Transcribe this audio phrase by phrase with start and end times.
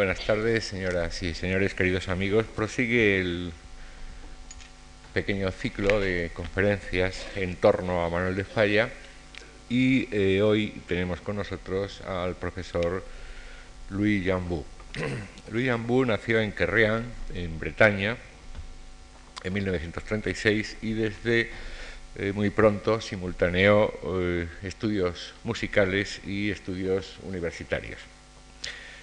[0.00, 2.46] Buenas tardes, señoras y señores, queridos amigos.
[2.56, 3.52] Prosigue el
[5.12, 8.88] pequeño ciclo de conferencias en torno a Manuel de Falla
[9.68, 13.04] y eh, hoy tenemos con nosotros al profesor
[13.90, 14.64] Louis Jambou.
[15.52, 17.04] Louis Jambou nació en Querrian,
[17.34, 18.16] en Bretaña,
[19.44, 21.50] en 1936 y desde
[22.16, 27.98] eh, muy pronto simultaneó eh, estudios musicales y estudios universitarios.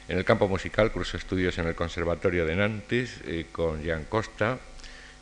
[0.08, 3.20] En el campo musical cursó estudios en el Conservatorio de Nantes
[3.52, 4.58] con Jean Costa,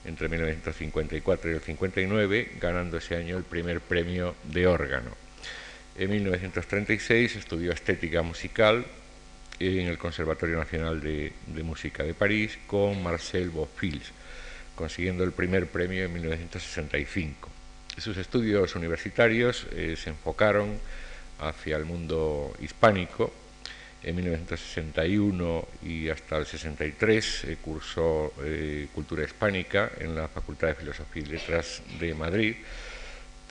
[0.06, 5.12] entre 1954 y el 59, ganando ese año el primer premio de órgano.
[5.98, 8.86] En 1936 estudió estética musical
[9.60, 11.32] en el Conservatorio Nacional de,
[11.64, 14.12] Música de París con Marcel Beaufils,
[14.76, 17.50] consiguiendo el primer premio en 1965.
[17.98, 20.78] Sus estudios universitarios eh, se enfocaron
[21.40, 23.34] hacia el mundo hispánico,
[24.06, 30.76] en 1961 y hasta el 63 eh, cursó eh, Cultura Hispánica en la Facultad de
[30.76, 32.56] Filosofía y Letras de Madrid.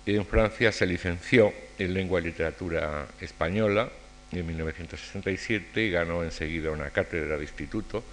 [0.07, 3.91] En Francia se licenció en Lengua y Literatura Española
[4.31, 8.05] en 1967 y ganó enseguida una cátedra de instituto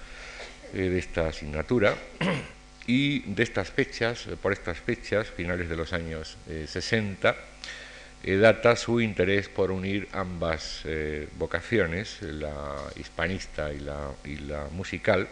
[0.74, 1.96] eh, de esta asignatura.
[2.88, 6.36] Y de estas fechas, por estas fechas, finales de los años
[6.66, 7.36] 60, eh,
[8.24, 15.28] data su interés por unir ambas eh, vocaciones, la hispanista y la, y la musical,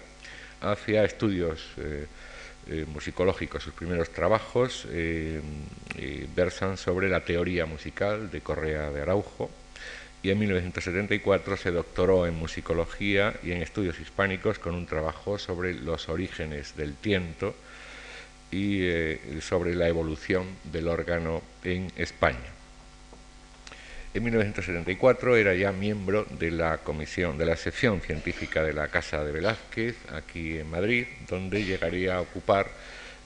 [0.62, 2.08] hacia estudios eh,
[2.88, 3.64] musicológicos.
[3.64, 4.88] Sus primeros trabajos
[6.36, 9.50] versan sobre la teoría musical de Correa de Araujo
[10.22, 15.74] y en 1974 se doctoró en musicología y en estudios hispánicos con un trabajo sobre
[15.74, 17.56] los orígenes del tiento
[18.52, 18.84] y
[19.42, 22.59] sobre la evolución del órgano en España.
[24.12, 29.24] En 1974 era ya miembro de la comisión, de la sección científica de la Casa
[29.24, 32.72] de Velázquez, aquí en Madrid, donde llegaría a ocupar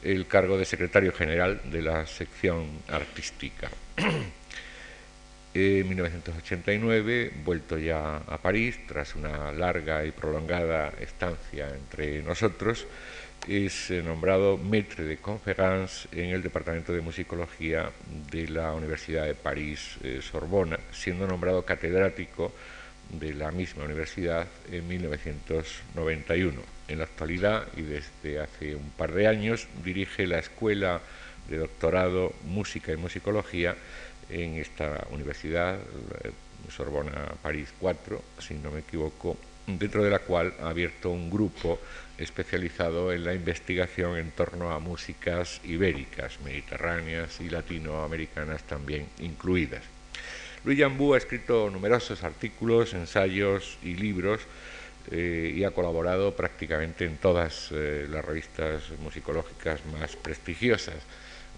[0.04, 3.70] el cargo de secretario general de la sección artística.
[5.56, 12.88] En 1989, vuelto ya a París, tras una larga y prolongada estancia entre nosotros,
[13.48, 17.92] es eh, nombrado maître de conférence en el Departamento de Musicología
[18.32, 22.54] de la Universidad de París eh, Sorbona, siendo nombrado catedrático
[23.12, 26.62] de la misma universidad en 1991.
[26.88, 31.02] En la actualidad y desde hace un par de años dirige la Escuela
[31.50, 33.76] de Doctorado Música y Musicología
[34.30, 35.80] en esta universidad,
[36.70, 39.38] Sorbona París 4, si no me equivoco,
[39.68, 41.80] dentro de la cual ha abierto un grupo
[42.24, 49.84] especializado en la investigación en torno a músicas ibéricas, mediterráneas y latinoamericanas también incluidas.
[50.66, 54.42] Luis Jambú ha escrito numerosos artículos, ensayos y libros
[55.12, 60.96] eh, y ha colaborado prácticamente en todas eh, las revistas musicológicas más prestigiosas.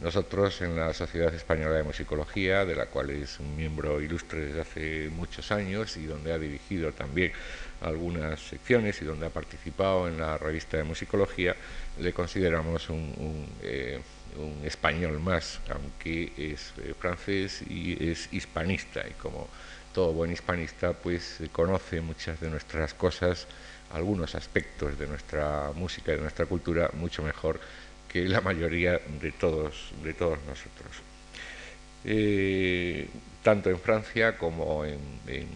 [0.01, 4.61] Nosotros en la Sociedad Española de Musicología, de la cual es un miembro ilustre desde
[4.61, 7.31] hace muchos años y donde ha dirigido también
[7.85, 11.55] algunas secciones y donde ha participado en la revista de musicología,
[11.99, 14.01] le consideramos un, eh,
[14.63, 19.47] español más, aunque es eh, francés y es hispanista y como
[19.93, 23.47] todo buen hispanista pues conoce muchas de nuestras cosas,
[23.93, 27.61] algunos aspectos de nuestra música y de nuestra cultura mucho mejor
[28.11, 31.01] que la mayoría de todos, de todos nosotros.
[32.03, 33.07] Eh,
[33.45, 34.97] tanto en Francia como en,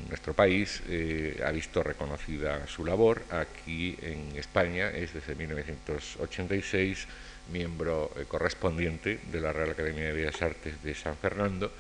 [0.09, 3.23] nuestro país eh, ha visto reconocida su labor.
[3.31, 7.07] Aquí en España es desde 1986
[7.51, 11.71] miembro eh, correspondiente de la Real Academia de Bellas Artes de San Fernando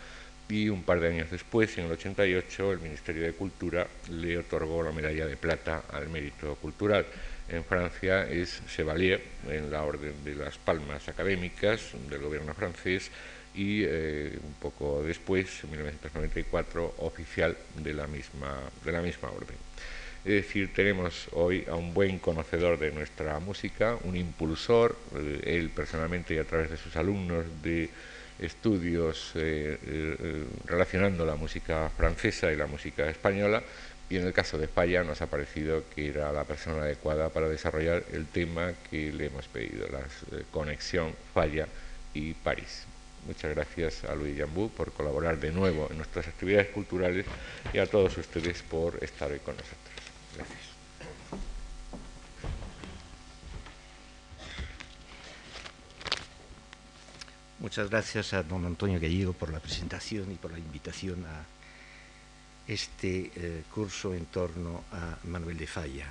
[0.47, 4.81] y un par de años después, en el 88, el Ministerio de Cultura le otorgó
[4.81, 7.05] la medalla de plata al mérito cultural
[7.49, 13.09] en Francia es Chevalier en la Orden de las Palmas Académicas del gobierno francés
[13.53, 19.57] y eh, un poco después, en 1994, oficial de la misma, de la misma orden.
[20.25, 25.69] Es decir, tenemos hoy a un buen conocedor de nuestra música, un impulsor, eh, él
[25.69, 27.89] personalmente y a través de sus alumnos de
[28.39, 33.63] estudios eh, relacionando la música francesa y la música española,
[34.09, 37.47] y en el caso de Falla nos ha parecido que era la persona adecuada para
[37.47, 40.01] desarrollar el tema que le hemos pedido, la
[40.51, 41.67] conexión Falla
[42.13, 42.88] y París.
[43.25, 47.25] Muchas gracias a Luis Jambú por colaborar de nuevo en nuestras actividades culturales
[47.73, 49.77] y a todos ustedes por estar hoy con nosotros.
[50.35, 50.69] Gracias.
[57.59, 61.43] Muchas gracias a don Antonio Gallego por la presentación y por la invitación a
[62.65, 66.07] este eh, curso en torno a Manuel de Falla.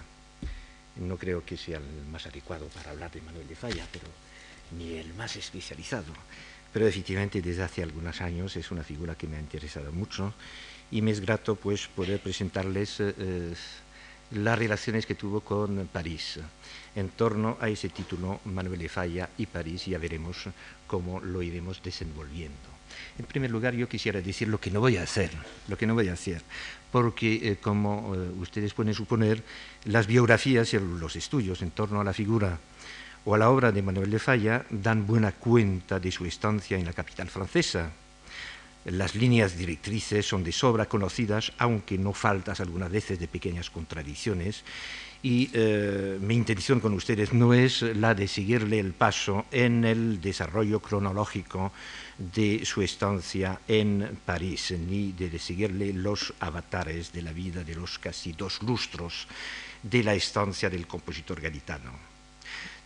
[0.96, 4.06] no creo que sea el más adecuado para hablar de Manuel de Falla, pero
[4.76, 6.12] ni el más especializado.
[6.73, 10.35] Pero efectivamente desde hace algunos años es una figura que me ha interesado mucho
[10.91, 13.55] y me es grato pues poder presentarles eh, eh,
[14.32, 16.41] las relaciones que tuvo con París.
[16.94, 20.44] En torno a ese título, Manuel de Falla y París, ya veremos
[20.87, 22.56] cómo lo iremos desenvolviendo.
[23.19, 25.31] En primer lugar, yo quisiera decir lo que no voy a hacer,
[25.69, 26.43] lo que no voy a hacer,
[26.91, 28.11] porque, eh, como
[28.41, 29.43] ustedes pueden suponer,
[29.85, 32.59] las biografías y los estudios en torno a la figura
[33.28, 36.86] o a la obra de Manuel de Falla dan buena cuenta de su estancia en
[36.86, 37.92] la capital francesa.
[38.86, 44.64] Las líneas directrices son de sobra conocidas, aunque no faltas algunas veces de pequeñas contradicciones,
[45.22, 50.22] y eh, mi intención con ustedes no es la de seguirle el paso en el
[50.22, 51.70] desarrollo cronológico
[52.16, 57.98] de su estancia en París, ni de seguirle los avatares de la vida de los
[57.98, 59.28] casi dos lustros
[59.82, 62.07] de la estancia del compositor gaditano.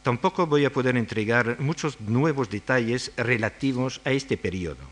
[0.03, 4.83] Tampoco voy a poder entregar muchos nuevos detalles relativos a este periodo.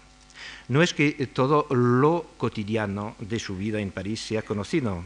[0.69, 5.03] No es que todo lo cotidiano de su vida en París sea conocido,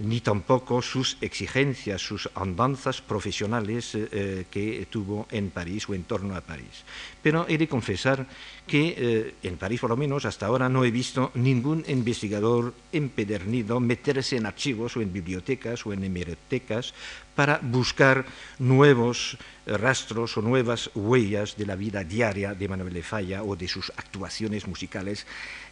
[0.00, 6.34] ni tampoco sus exigencias, sus andanzas profesionales eh, que tuvo en París o en torno
[6.34, 6.84] a París.
[7.22, 8.26] Pero he de confesar
[8.66, 13.78] que eh, en París, por lo menos hasta ahora, no he visto ningún investigador empedernido
[13.78, 16.94] meterse en archivos o en bibliotecas o en hemerotecas
[17.34, 18.24] para buscar
[18.58, 23.68] nuevos rastros o nuevas huellas de la vida diaria de Manuel de Falla o de
[23.68, 25.26] sus actuaciones musicales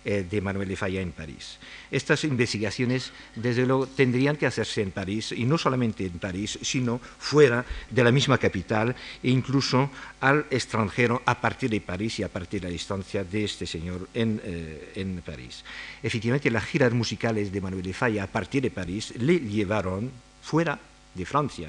[0.08, 1.58] eh, de Manuel de Falla en París.
[1.90, 6.99] Estas investigaciones, desde luego, tendrían que hacerse en París, y no solamente en París, sino
[7.19, 9.90] fuera de la misma capital e incluso
[10.22, 14.08] al extranjero a partir de París y a partir de la distancia de este señor
[14.14, 15.62] en, eh, en París.
[16.02, 20.81] Efectivamente, las giras musicales de Manuel de Falla a partir de París le llevaron fuera
[21.14, 21.69] de Francia,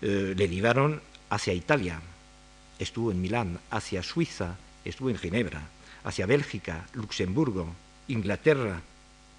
[0.00, 2.00] eh, le llevaron hacia Italia,
[2.78, 4.54] estuvo en Milán, hacia Suiza,
[4.84, 5.66] estuvo en Ginebra,
[6.04, 7.74] hacia Bélgica, Luxemburgo,
[8.08, 8.80] Inglaterra,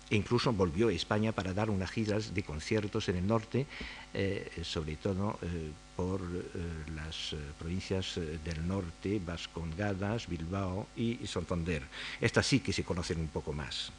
[0.09, 3.65] e incluso volvió a España para dar unas giras de conciertos en el norte,
[4.13, 6.21] eh, sobre todo eh, por
[6.95, 11.83] las provincias del norte, Vascongadas, Bilbao y Santander.
[12.19, 13.91] Estas sí que se conocen un poco más.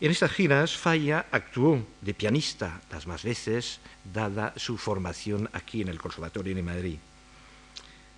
[0.00, 3.80] En estas giras, Falla actuó de pianista las más veces,
[4.12, 6.98] dada su formación aquí en el Conservatorio de Madrid.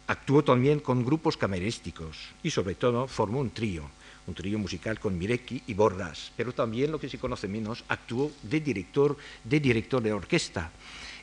[0.06, 3.84] Actuó también con grupos camerísticos y, sobre todo, formó un trío,
[4.26, 8.30] un trío musical con Mirecki y Bordas, pero también, lo que se conoce menos, actuó
[8.42, 10.70] de director de, director de orquesta.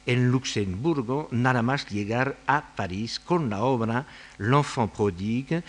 [0.05, 5.61] En Luxemburgo, nada más llegar a París con la obra L'Enfant prodigue,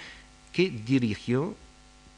[0.53, 1.55] que dirigió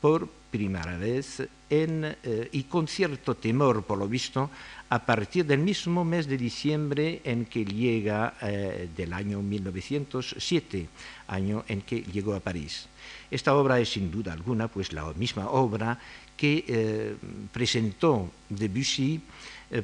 [0.00, 4.50] por primera vez eh, y con cierto temor, por lo visto,
[4.90, 10.86] a partir del mismo mes de diciembre en que llega eh, del año 1907,
[11.28, 12.86] año en que llegó a París.
[13.30, 15.98] Esta obra es sin duda alguna pues la misma obra
[16.36, 17.16] que eh,
[17.50, 19.22] presentó Debussy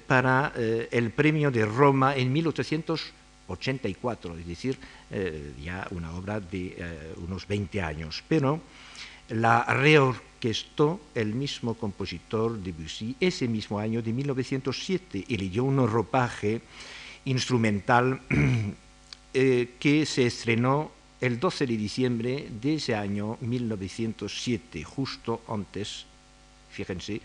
[0.06, 4.79] para el premio de Roma en 1884, es decir,
[5.64, 6.76] ya una obra de
[7.17, 8.23] unos 20 años.
[8.29, 8.61] Pero
[9.31, 9.64] la
[10.38, 16.61] reorquestó el mismo compositor Debussy ese mismo año de 1907 y leyó un ropaje
[17.25, 18.20] instrumental
[19.35, 26.07] eh, que se estrenó el 12 de diciembre de ese año 1907, justo antes,
[26.71, 27.21] fíjense,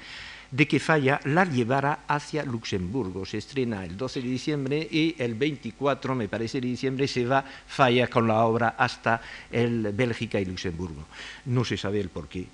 [0.50, 3.26] de que Falla la llevara hacia Luxemburgo.
[3.26, 7.46] Se estrena el 12 de diciembre y el 24, me parece, de diciembre se va
[7.68, 11.06] Falla con la obra hasta el Bélgica y Luxemburgo.
[11.46, 12.48] No se sabe el por qué,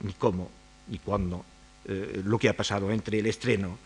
[0.00, 0.50] ni cómo,
[0.88, 1.44] ni cuándo,
[1.86, 3.78] eh, lo que ha pasado entre el estreno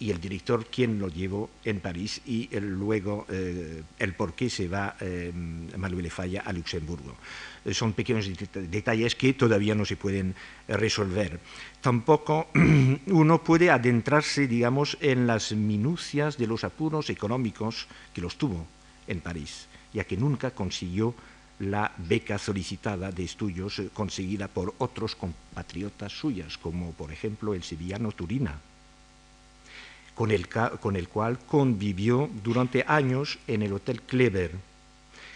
[0.00, 4.68] y el director quién lo llevó en París y luego eh, el por qué se
[4.68, 7.16] va eh, Manuel Falla a Luxemburgo.
[7.64, 10.34] Eh, son pequeños detalles que todavía no se pueden
[10.68, 11.40] resolver.
[11.80, 12.48] Tampoco
[13.06, 18.66] uno puede adentrarse, digamos, en las minucias de los apuros económicos que los tuvo
[19.08, 21.14] en París, ya que nunca consiguió
[21.60, 28.12] la beca solicitada de estudios conseguida por otros compatriotas suyas, como por ejemplo el sevillano
[28.12, 28.60] Turina
[30.18, 34.50] con el, cual convivió durante años en el Hotel Kleber,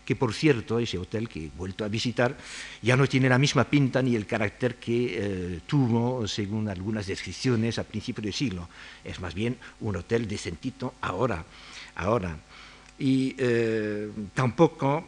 [0.05, 2.37] que por cierto, ese hotel que he vuelto a visitar,
[2.83, 7.79] ya no tiene la misma pinta ni el carácter que eh, tuvo, según algunas descripciones,
[7.79, 8.69] a principios del siglo.
[9.05, 11.45] Es más bien un hotel decentito ahora.
[11.95, 12.37] ahora.
[12.99, 15.05] Y eh, tampoco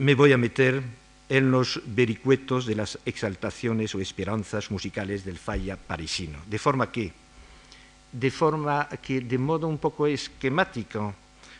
[0.00, 0.82] me voy a meter
[1.28, 6.38] en los vericuetos de las exaltaciones o esperanzas musicales del falla parisino.
[6.48, 7.12] De forma que
[8.10, 11.14] de forma que, de modo un poco esquemático,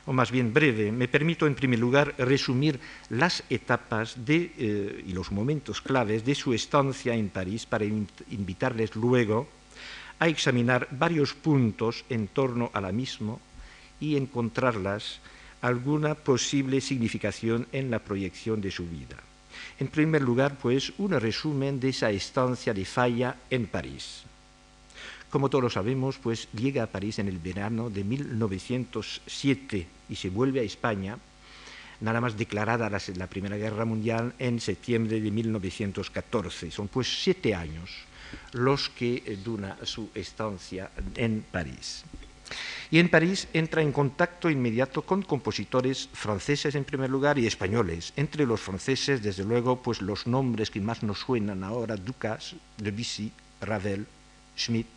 [0.06, 2.80] o más bien breve, me permito en primer lugar resumir
[3.10, 9.48] las etapas de, y los momentos claves de su estancia en París para invitarles luego
[10.18, 13.36] a examinar varios puntos en torno a la misma
[14.00, 15.20] y encontrarlas
[15.62, 19.16] alguna posible significación en la proyección de su vida.
[19.78, 24.24] En primer lugar, pues, un resumen de esa estancia de Falla en París.
[25.30, 30.58] Como todos sabemos, pues llega a París en el verano de 1907 y se vuelve
[30.58, 31.18] a España,
[32.00, 36.72] nada más declarada la, Primera Guerra Mundial en septiembre de 1914.
[36.72, 37.90] Son pues siete años
[38.52, 42.04] los que eh, dura su estancia en París.
[42.92, 48.12] Y en París entra en contacto inmediato con compositores franceses en primer lugar y españoles.
[48.16, 53.30] Entre los franceses, desde luego, pues los nombres que más nos suenan ahora, Ducas, Debussy,
[53.60, 54.06] Ravel,
[54.56, 54.88] Schmidt,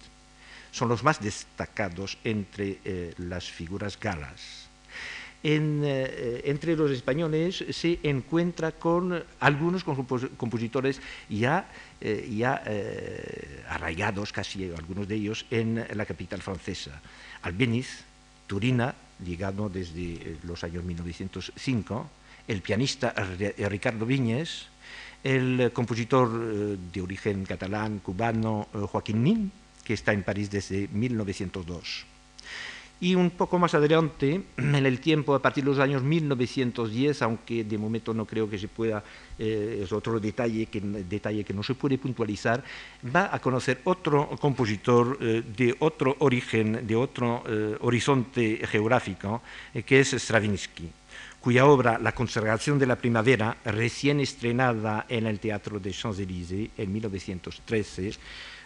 [0.71, 4.62] son los más destacados entre eh, las figuras galas.
[5.45, 11.67] Eh, entre los españoles se encuentra con algunos compositores ya,
[11.99, 17.01] eh, eh, arraigados, casi algunos de ellos, en la capital francesa.
[17.41, 18.05] Albeniz,
[18.47, 22.09] Turina, llegado desde los años 1905,
[22.47, 23.13] el pianista
[23.69, 24.67] Ricardo Viñes,
[25.25, 26.29] el compositor
[26.77, 29.51] de origen catalán, cubano, Joaquín Nin,
[29.83, 32.12] que está en París desde 1902.
[33.03, 37.65] Y un poco más adelante, en el tiempo, a partir de los años 1910, aunque
[37.65, 39.03] de momento no creo que se pueda,
[39.37, 42.63] eh, es otro detalle que, detalle que no se puede puntualizar,
[43.13, 49.41] va a conocer otro compositor eh, de otro origen, de otro eh, horizonte geográfico,
[49.85, 50.89] que es Stravinsky
[51.41, 56.93] cuya obra La conservación de la primavera, recién estrenada en el Teatro de Champs-Élysées en
[56.93, 58.11] 1913,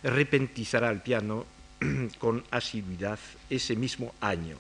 [0.03, 1.56] repentizará al piano
[2.19, 3.19] con asiduidad
[3.49, 4.57] ese mismo año.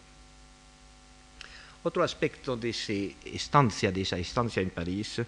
[1.83, 5.21] Otro aspecto de esa estancia, en París,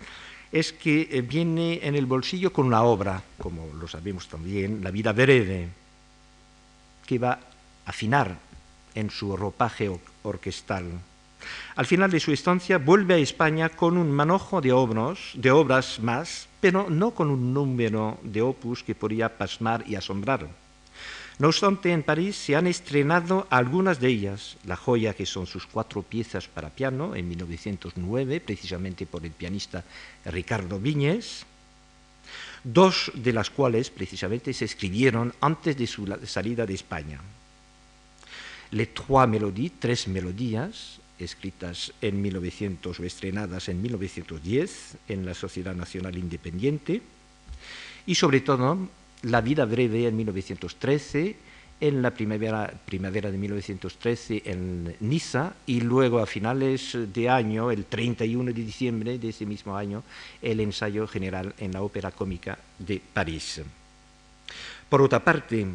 [0.51, 4.91] es que eh, viene en el bolsillo con una obra, como lo sabemos también, La
[4.91, 5.69] vida breve,
[7.05, 7.39] que va a
[7.86, 8.38] afinar
[8.96, 9.89] en su ropaje
[10.24, 10.86] orquestal.
[11.75, 14.74] Al final de su estancia vuelve a España con un manojo de
[15.36, 20.48] de obras más, pero no con un número de opus que podría pasmar y asombrar.
[21.39, 25.65] No obstante, en París se han estrenado algunas de ellas, La joya, que son sus
[25.65, 29.86] cuatro piezas para piano, en 1909, precisamente por el pianista
[30.25, 31.46] Ricardo Viñes,
[32.65, 37.22] dos de las cuales precisamente se escribieron antes de su salida de España.
[38.72, 45.74] Les Trois Mélodies, tres melodías, escritas en 1900 o estrenadas en 1910 en la Sociedad
[45.74, 47.01] Nacional Independiente,
[48.05, 48.89] y sobre todo
[49.23, 51.35] la vida breve en 1913,
[51.81, 57.85] en la primavera, primavera de 1913 en Niza y luego a finales de año, el
[57.85, 60.03] 31 de diciembre de ese mismo año,
[60.41, 63.61] el ensayo general en la Ópera Cómica de París.
[64.89, 65.65] Por otra parte,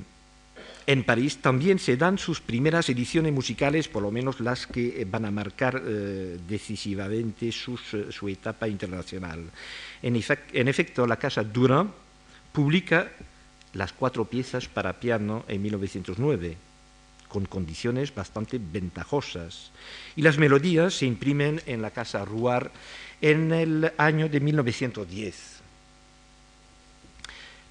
[0.86, 5.24] en París también se dan sus primeras ediciones musicales, por lo menos las que van
[5.24, 9.44] a marcar eh, decisivamente su etapa internacional.
[10.02, 11.90] En efecto, la Casa Durand
[12.52, 13.10] publica
[13.74, 16.56] las cuatro piezas para piano en 1909,
[17.28, 19.70] con condiciones bastante ventajosas.
[20.16, 22.70] Y las melodías se imprimen en la Casa Ruar
[23.20, 25.60] en el año de 1910.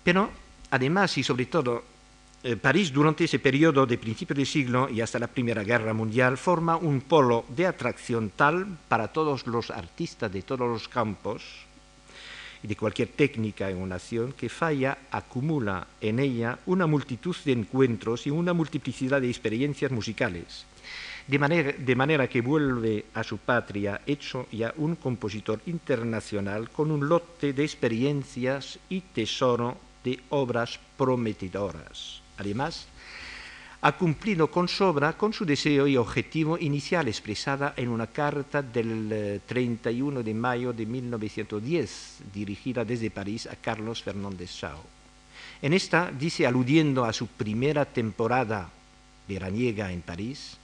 [0.03, 0.29] Pero,
[0.69, 1.83] además y sobre todo,
[2.43, 6.37] eh, París durante ese periodo de principio de siglo y hasta la Primera Guerra Mundial
[6.37, 11.41] forma un polo de atracción tal para todos los artistas de todos los campos
[12.63, 13.99] de cualquier técnica en una
[14.37, 20.65] que falla acumula en ella una multitud de encuentros y una multiplicidad de experiencias musicales,
[21.27, 26.91] de manera, de manera que vuelve a su patria hecho ya un compositor internacional con
[26.91, 32.21] un lote de experiencias y tesoro de obras prometedoras.
[32.37, 32.87] Además,
[33.85, 39.41] ha cumplido con sobra con su deseo y objetivo inicial expresada en una carta del
[39.45, 44.79] 31 eh, de mayo de 1910, dirigida desde París a Carlos Fernández Shaw.
[45.61, 48.69] En esta dice, aludiendo a su primera temporada
[49.27, 50.55] veraniega en París,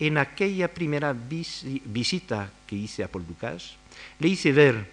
[0.00, 3.76] en aquella primera visita que hice a Paul Ducas,
[4.18, 4.90] le hice ver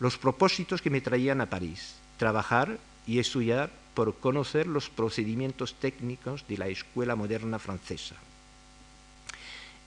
[0.00, 6.46] los propósitos que me traían a París, trabajar y estudiar por conocer los procedimientos técnicos
[6.48, 8.16] de la escuela moderna francesa.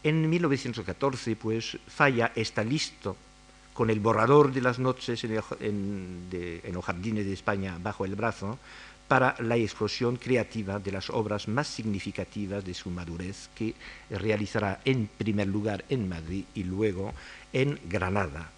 [0.03, 3.17] En 1914, pues, Falla está listo
[3.73, 6.29] con el borrador de las noches en,
[6.71, 8.57] los jardines de España bajo el brazo
[9.07, 13.73] para la explosión creativa de las obras más significativas de su madurez que
[14.09, 17.13] realizará en primer lugar en Madrid y luego
[17.53, 18.51] en Granada.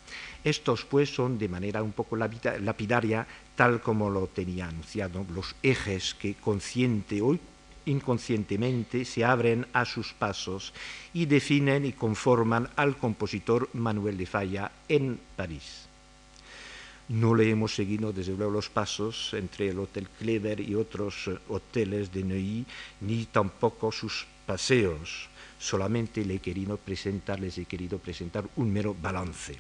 [0.44, 6.16] Estos pues son de manera un poco lapidaria, tal como lo tenía anunciado, los ejes
[6.16, 7.38] que consciente o
[7.86, 10.74] inconscientemente se abren a sus pasos
[11.14, 15.89] y definen y conforman al compositor Manuel de Falla en París.
[17.10, 21.40] No le hemos seguido desde luego los pasos entre el Hotel Clever y otros eh,
[21.50, 22.66] hoteles de Neuilly,
[23.02, 25.28] ni tampoco sus paseos.
[25.58, 29.58] Solamente le he querido presentar, les he querido presentar un mero balance.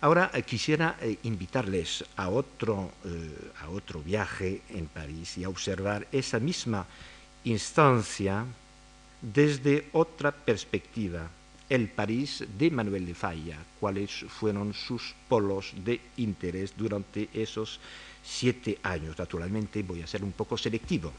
[0.00, 2.92] Ahora eh, quisiera eh, invitarles a otro,
[3.60, 6.86] a otro viaje en París y a observar esa misma
[7.42, 8.46] instancia
[9.20, 11.28] desde otra perspectiva
[11.68, 17.80] el París de Manuel de Falla, cuáles fueron sus polos de interés durante esos
[18.22, 19.18] siete años.
[19.18, 21.12] Naturalmente voy a ser un poco selectivo.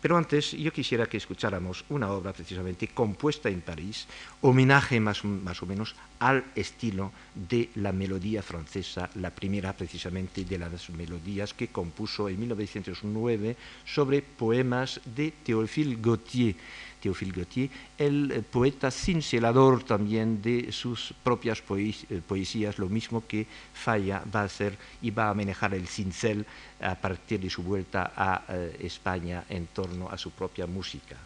[0.00, 4.06] Pero antes yo quisiera que escucháramos una obra precisamente compuesta en París,
[4.42, 10.90] homenaje más, o menos al estilo de la melodía francesa, la primera precisamente de las
[10.90, 16.54] melodías que compuso en 1909 sobre poemas de Théophile Gautier
[17.00, 23.46] Théophile Gautier, el eh, poeta cincelador también de sus propias eh, poesías, lo mismo que
[23.72, 26.44] Falla va a hacer y va a manejar el cincel
[26.80, 31.16] a partir de su vuelta a eh, España en torno a su propia música.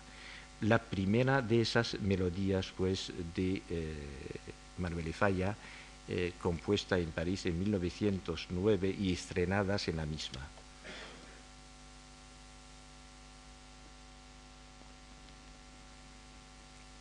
[0.60, 3.62] La primera de esas melodías pues, de
[4.78, 5.56] Manuel Falla,
[6.40, 10.46] compuesta en París en 1909 y estrenadas en la misma.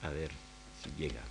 [0.04, 0.32] A ver
[0.82, 1.31] si llega.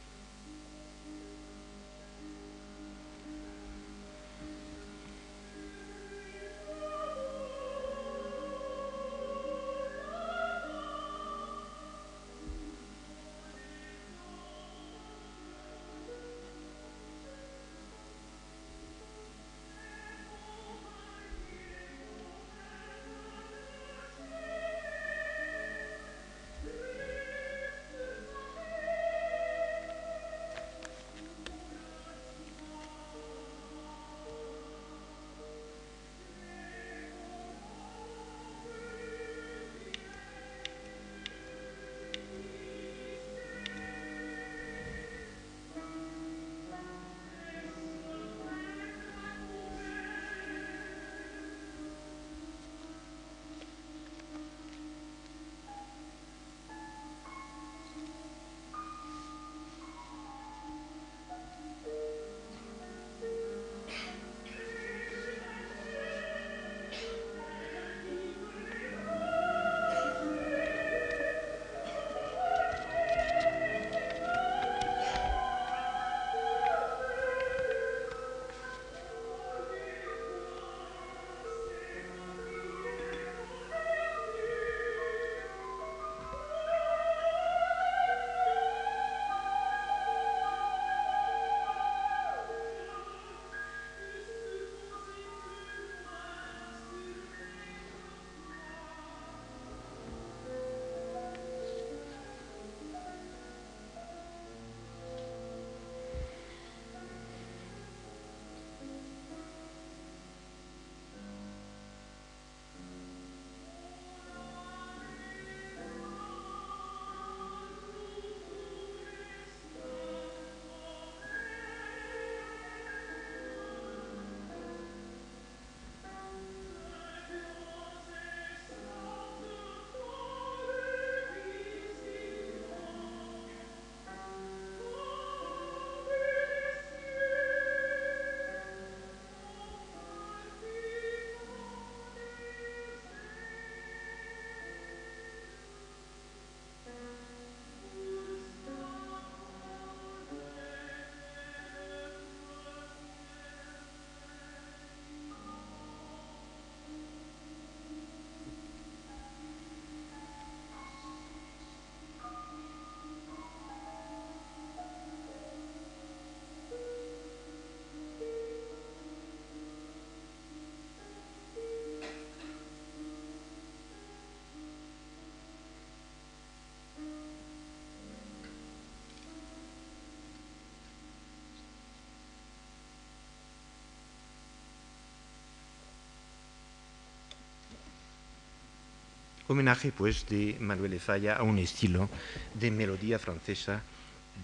[189.50, 192.08] Homenaje pues de Manuel de Falla a un estilo
[192.54, 193.82] de melodía francesa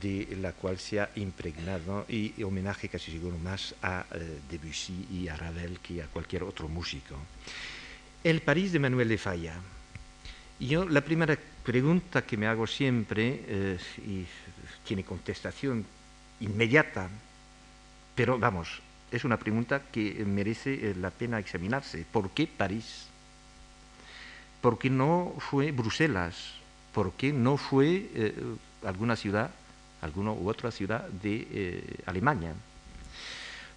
[0.01, 5.29] de la cual se ha impregnado y homenaje casi seguro más a eh, Debussy y
[5.29, 7.15] a Ravel que a cualquier otro músico.
[8.25, 9.55] El París de Manuel de Falla.
[10.59, 14.27] Yo la primera pregunta que me hago siempre eh, y
[14.85, 15.87] tiene contestación
[16.41, 17.09] inmediata,
[18.17, 22.05] pero vamos, es una pregunta que merece eh, la pena examinarse.
[22.11, 23.07] ¿Por qué París?
[24.61, 26.55] ¿Por qué no fue Bruselas?
[26.93, 28.09] ¿Por qué no fue
[28.85, 29.51] alguna ciudad
[30.07, 32.55] alguna u otra ciudad de eh, Alemania.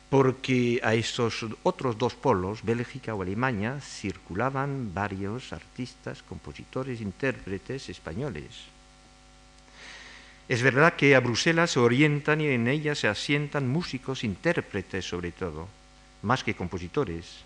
[0.10, 8.66] Porque a esos otros dos polos, Bélgica o Alemania, circulaban varios artistas, compositores, intérpretes españoles.
[10.48, 15.32] Es verdad que a Bruselas se orientan y en ella se asientan músicos, intérpretes sobre
[15.32, 15.68] todo,
[16.24, 17.46] más que compositores,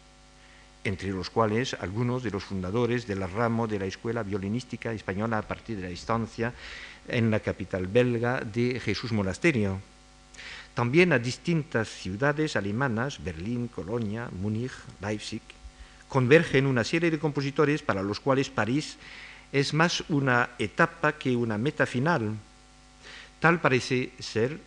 [0.84, 5.48] entre los cuales algunos de los fundadores del ramo de la Escuela Violinística Española a
[5.48, 6.54] partir de la instancia
[7.08, 9.80] en la capital belga de Jesús Monasterio.
[10.74, 15.42] También a distintas ciudades alemanas, Berlín, Colonia, Múnich, Leipzig,
[16.10, 18.98] convergen una serie de compositores para los cuales París
[19.52, 22.34] es más una etapa que una meta final.
[23.40, 24.60] Tal parece ser,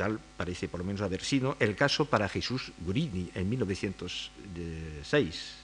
[0.00, 5.54] tal parece por lo menos haber sido, el caso para Jesús Gurini en 1906,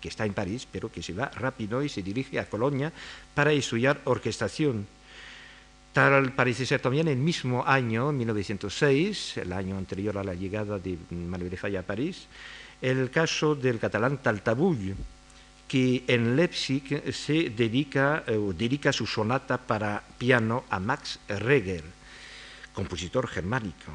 [0.00, 2.90] que está en París, pero que se va rápido y se dirige a Colonia
[3.34, 4.86] para estudiar orquestación.
[5.92, 10.96] Tal parece ser también el mismo año, 1906, el año anterior a la llegada de
[11.10, 12.26] Manuel Falla a París,
[12.80, 14.96] el caso del catalán Taltabull,
[15.68, 21.97] que en Leipzig se dedica, eh, o dedica su sonata para piano a Max Reger,
[22.78, 23.90] compositor germánico.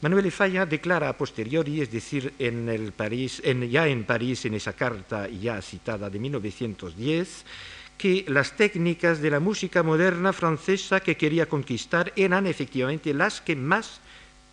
[0.00, 6.08] Manuel Falla declara a posteriori, es decir, ya en París, en esa carta ya citada
[6.08, 7.44] de 1910,
[7.98, 13.56] que las técnicas de la música moderna francesa que quería conquistar eran efectivamente las que
[13.56, 14.00] más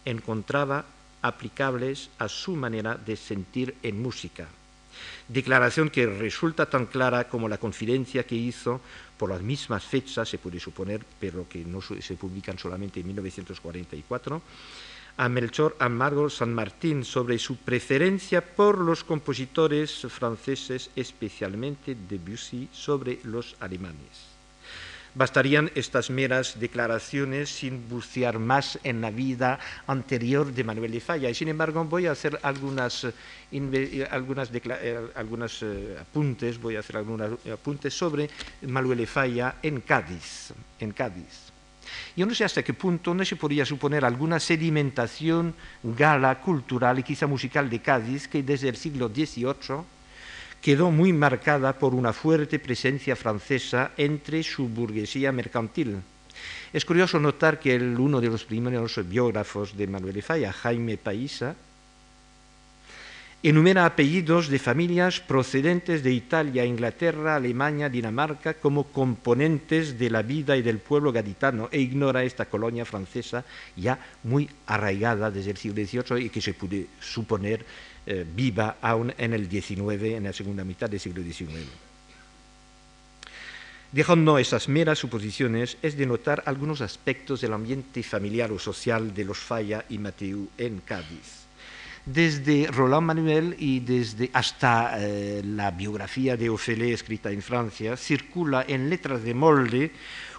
[0.03, 0.83] encontraba
[1.21, 4.47] aplicables a su manera de sentir en música.
[5.29, 8.81] Declaración que resulta tan clara como la confidencia que hizo
[9.17, 14.41] por las mismas fechas, se puede suponer, pero que no se publican solamente en 1944,
[15.17, 23.19] a Melchor Amargo San Martín sobre su preferencia por los compositores franceses, especialmente Debussy, sobre
[23.23, 24.32] los alemanes.
[25.15, 31.29] Bastarían estas meras declaraciones sin bucear más en la vida anterior de Manuel de Falla.
[31.29, 36.79] Y sin embargo voy a hacer algunas, eh, algunas, eh, algunas eh, apuntes, voy a
[36.79, 38.27] hacer algunos apuntes sobre
[38.63, 40.51] Manuel de Falla en Cádiz.
[40.79, 41.53] En Cádiz.
[42.15, 47.03] Yo no sé hasta qué punto no se podría suponer alguna sedimentación gala, cultural y
[47.03, 49.83] quizá musical de Cádiz que desde el siglo XVIII
[50.63, 55.97] quedó muy marcada por una fuerte presencia francesa entre su burguesía mercantil.
[56.71, 61.53] Es curioso notar que uno de los primeros biógrafos de Manuel de Falla, Jaime Paisa,
[63.43, 70.55] enumera apellidos de familias procedentes de Italia, Inglaterra, Alemania, Dinamarca como componentes de la vida
[70.55, 73.43] y del pueblo gaditano e ignora esta colonia francesa
[73.75, 77.65] ya muy arraigada desde el siglo XVIII y que se puede suponer
[78.05, 81.67] eh, viva aún en el XIX, en la segunda mitad del siglo XIX.
[83.91, 89.25] Dejando esas meras suposiciones, es de notar algunos aspectos del ambiente familiar o social de
[89.25, 91.42] los Falla y Mateu en Cádiz
[92.05, 98.65] desde Roland Manuel y desde hasta eh, la biografía de Ophelé escrita en Francia, circula
[98.67, 99.91] en letras de molde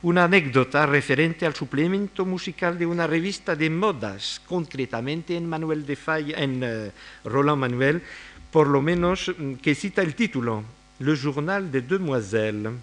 [0.03, 5.97] una anécdota referente al suplemento musical de una revista de modas, concretamente en, Manuel de
[5.97, 6.91] Falla, en eh,
[7.25, 8.03] Roland Manuel,
[8.51, 10.65] por lo menos mm, que cita el título,
[10.99, 12.75] Le Journal de Demoiselles,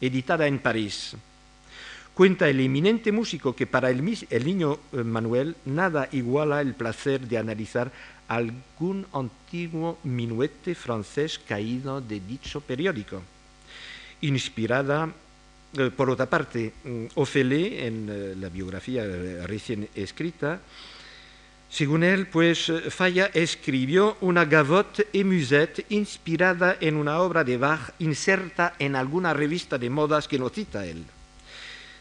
[0.00, 1.16] editada en París.
[2.14, 7.38] Cuenta el eminente músico que para el, niño eh, Manuel nada iguala el placer de
[7.38, 7.90] analizar
[8.28, 13.20] algún antiguo minuete francés caído de dicho periódico.
[14.20, 15.10] Inspirada,
[15.76, 19.02] eh, por otra parte, mm, Ophelé, en eh, la biografía
[19.48, 20.60] recién escrita,
[21.68, 27.90] según él, pues Falla escribió una gavotte et musette inspirada en una obra de Bach
[27.98, 31.04] inserta en alguna revista de modas que no cita él.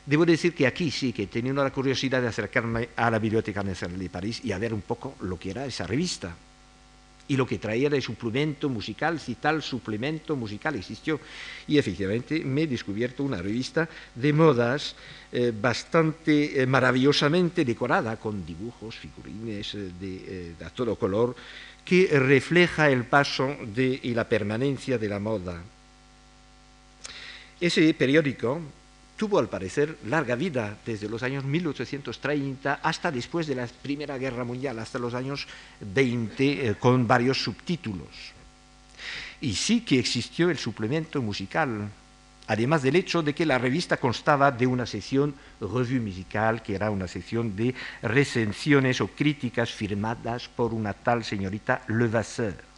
[0.05, 3.63] Debo decir que aquí sí que he tenido la curiosidad de acercarme a la Biblioteca
[3.63, 6.35] Nacional de París y a ver un poco lo que era esa revista
[7.27, 11.21] y lo que traía de suplemento musical, si tal suplemento musical existió.
[11.67, 14.95] Y efectivamente me he descubierto una revista de modas
[15.31, 21.33] eh, bastante eh, maravillosamente decorada, con dibujos, figurines eh, de, a todo color,
[21.85, 25.61] que refleja el paso y la permanencia de la moda
[27.59, 28.61] Ese periódico
[29.17, 34.43] tuvo al parecer larga vida desde los años 1830 hasta después de la Primera Guerra
[34.43, 35.47] Mundial, hasta los años
[35.81, 38.33] 20, eh, con varios subtítulos.
[39.41, 41.89] Y sí que existió el suplemento musical,
[42.47, 46.91] además del hecho de que la revista constaba de una sección revue musical, que era
[46.91, 52.72] una sección de recensiones o críticas firmadas por una tal señorita Levasseur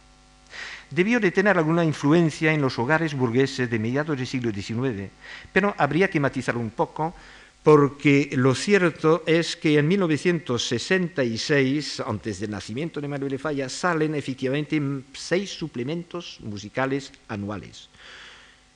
[0.90, 5.10] debió de tener alguna influencia en los hogares burgueses de mediados del siglo XIX,
[5.52, 7.14] pero habría que matizarlo un poco
[7.62, 14.14] porque lo cierto es que en 1966, antes del nacimiento de Manuel de Falla, salen
[14.14, 14.80] efectivamente
[15.14, 17.88] seis suplementos musicales anuales,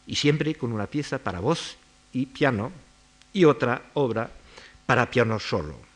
[0.09, 1.77] y siempre con una pieza para voz
[2.12, 2.73] y piano
[3.33, 4.29] y otra obra
[4.87, 5.89] para piano solo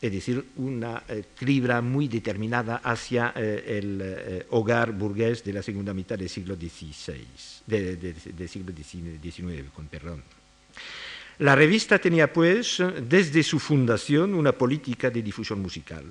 [0.00, 5.60] es decir, una eh, cribra muy determinada hacia eh, el eh, hogar burgués de la
[5.62, 7.26] segunda mitad del siglo XVI,
[7.66, 10.22] del siglo XIX, con perdón.
[11.40, 16.04] La revista tenía, pues, desde su fundación una política de difusión musical.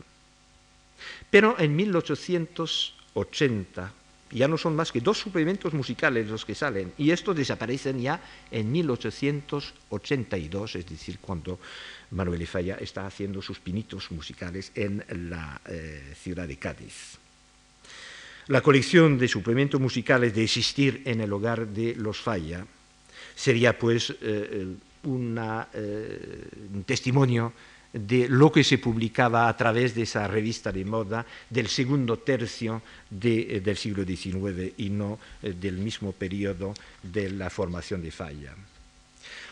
[1.29, 3.93] Pero en 1880
[4.31, 8.19] ya no son más que dos suplementos musicales los que salen, y estos desaparecen ya
[8.51, 11.59] en 1882, es decir, cuando
[12.11, 17.17] Manuel Falla está haciendo sus pinitos musicales en la eh, ciudad de Cádiz.
[18.47, 22.65] La colección de suplementos musicales de existir en el hogar de los Falla
[23.35, 24.67] sería pues eh, eh,
[25.03, 27.51] un testimonio
[27.93, 32.81] de lo que se publicaba a través de esa revista de moda del segundo tercio
[33.09, 38.55] del siglo XIX y no del mismo periodo de la formación de Falla.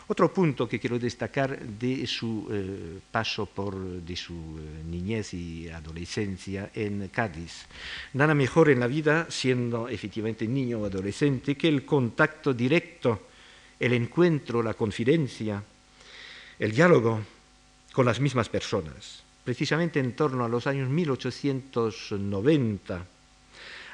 [0.07, 5.67] Otro punto que quiero destacar de su eh, paso por de su eh, niñez y
[5.69, 7.65] adolescencia en Cádiz.
[8.13, 13.29] Nada mejor en la vida, siendo efectivamente niño o adolescente, que el contacto directo,
[13.79, 15.63] el encuentro, la confidencia,
[16.59, 17.21] el diálogo
[17.95, 19.23] con las mismas personas.
[19.45, 23.05] Precisamente en torno a los años 1890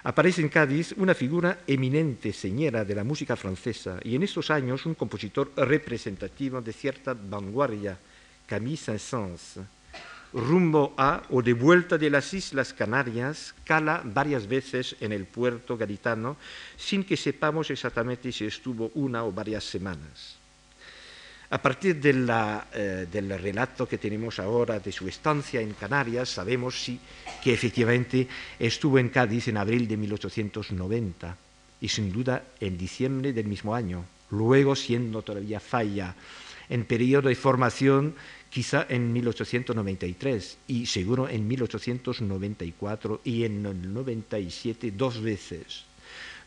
[0.03, 4.87] aparece en Cádiz una figura eminente señera de la música francesa y en estos años
[4.87, 7.99] un compositor representativo de cierta vanguardia,
[8.47, 9.59] Camille Saint-Saëns.
[10.33, 15.77] Rumbo a o de vuelta de las Islas Canarias, cala varias veces en el puerto
[15.77, 16.37] gaditano
[16.75, 20.40] sin que sepamos exactamente si estuvo una o varias semanas.
[21.51, 26.97] A partir eh, del relato que tenemos ahora de su estancia en Canarias, sabemos sí,
[27.43, 28.25] que efectivamente
[28.57, 31.37] estuvo en Cádiz en abril de 1890
[31.81, 36.15] y sin duda en diciembre del mismo año, luego siendo todavía falla
[36.69, 38.15] en periodo de formación
[38.49, 45.90] quizá en 1893 y seguro en 1894 y en el 97 dos veces.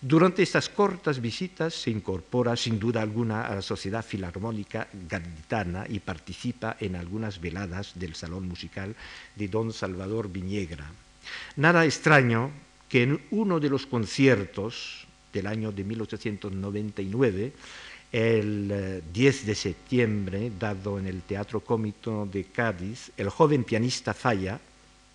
[0.06, 5.98] Durante estas cortas visitas se incorpora sin duda alguna a la Sociedad Filarmónica Gaditana y
[5.98, 8.94] participa en algunas veladas del Salón Musical
[9.34, 10.92] de don Salvador Viñegra.
[11.56, 12.50] Nada extraño
[12.86, 17.52] que en uno de los conciertos del año de 1899,
[18.12, 24.12] el 10 eh, de septiembre, dado en el Teatro Cómito de Cádiz, el joven pianista
[24.12, 24.60] Falla,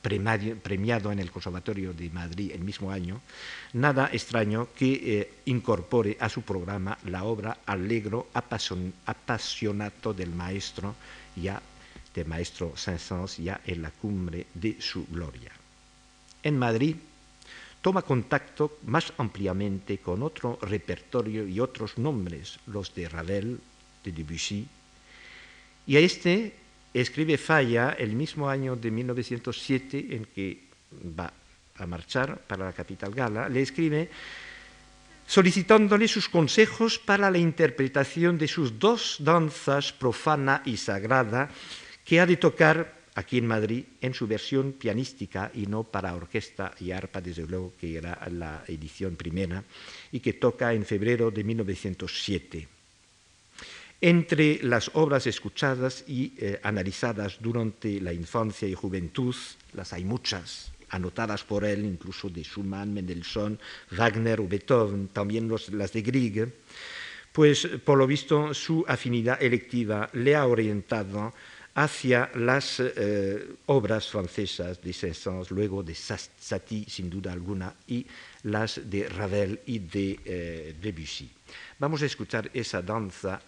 [0.01, 3.21] premiado en el Conservatorio de Madrid el mismo año,
[3.73, 10.95] nada extraño que eh, incorpore a su programa la obra Allegro apasionato del maestro,
[11.35, 11.61] ya
[12.13, 15.51] del maestro Saint-Saëns, ya en la cumbre de su gloria.
[16.43, 16.95] En Madrid
[17.81, 23.59] toma contacto más ampliamente con otro repertorio y otros nombres, los de Ravel,
[24.03, 24.67] de Debussy,
[25.87, 26.53] y a este
[26.93, 30.63] escribe Falla el mismo año de 1907 en que
[31.17, 31.31] va
[31.77, 34.09] a marchar para la capital gala, le escribe
[35.25, 41.49] solicitándole sus consejos para la interpretación de sus dos danzas profana y sagrada
[42.03, 46.73] que ha de tocar aquí en Madrid en su versión pianística y no para orquesta
[46.79, 49.63] y arpa, desde luego que era la edición primera,
[50.11, 52.78] y que toca en febrero de 1907.
[54.01, 59.35] Entre las obras escuchadas y eh, analizadas durante la infancia y juventud,
[59.73, 63.59] las hay muchas, anotadas por él, incluso de Schumann, Mendelssohn,
[63.91, 66.53] Wagner o Beethoven, también las de Grieg,
[67.33, 71.33] pues por lo visto su afinidad electiva le ha orientado
[71.75, 78.05] hacia las eh, obras francesas de Saint-Saëns, luego de Satie, sin duda alguna, y
[78.43, 81.29] las de Ravel y de eh, Debussy.
[81.77, 83.39] Vamos a escuchar esa danza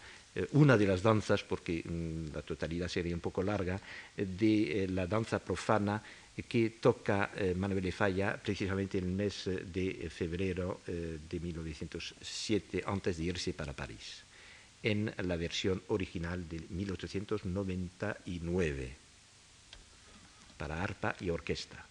[0.53, 3.81] una de las danzas, porque mm, la totalidad sería un poco larga,
[4.17, 6.01] eh, de eh, la danza profana
[6.47, 13.23] que toca Manuel de Falla precisamente en el mes de febrero de 1907, antes de
[13.25, 14.23] irse para París.
[14.81, 18.95] en la versión original de 1899
[20.57, 21.90] para arpa y orquesta.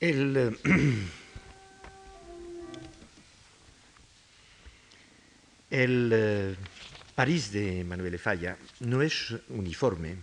[0.00, 0.56] El,
[5.70, 6.54] el eh,
[7.16, 10.16] París de Manuel Falla no es uniforme.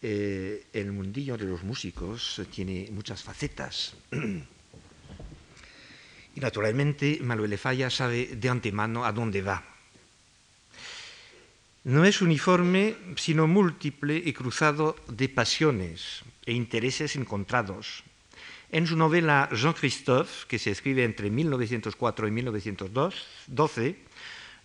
[0.00, 3.94] Eh, el mundillo de los músicos tiene muchas facetas.
[6.36, 9.64] y naturalmente Manuel Falla sabe de antemano a dónde va.
[11.82, 18.04] No es uniforme, sino múltiple y cruzado de pasiones e intereses encontrados.
[18.70, 23.96] En su novela Jean-Christophe, que se escribe entre 1904 y 1912,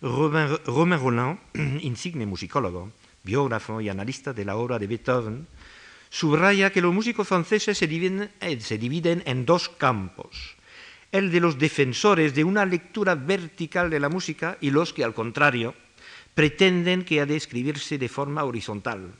[0.02, 1.38] Romain, Roland,
[1.80, 2.92] insigne musicólogo,
[3.22, 5.46] biógrafo y analista de la obra de Beethoven,
[6.10, 10.54] subraya que los músicos franceses eh, se dividen en dos campos,
[11.10, 15.14] el de los defensores de una lectura vertical de la música y los que, al
[15.14, 15.74] contrario,
[16.34, 19.14] pretenden que ha de escribirse de forma horizontal.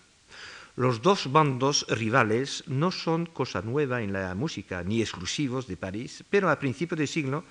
[0.77, 6.25] Los dos bandos rivales no son cosa nueva en la música, ni exclusivos de París,
[6.29, 7.45] pero a principios de siglo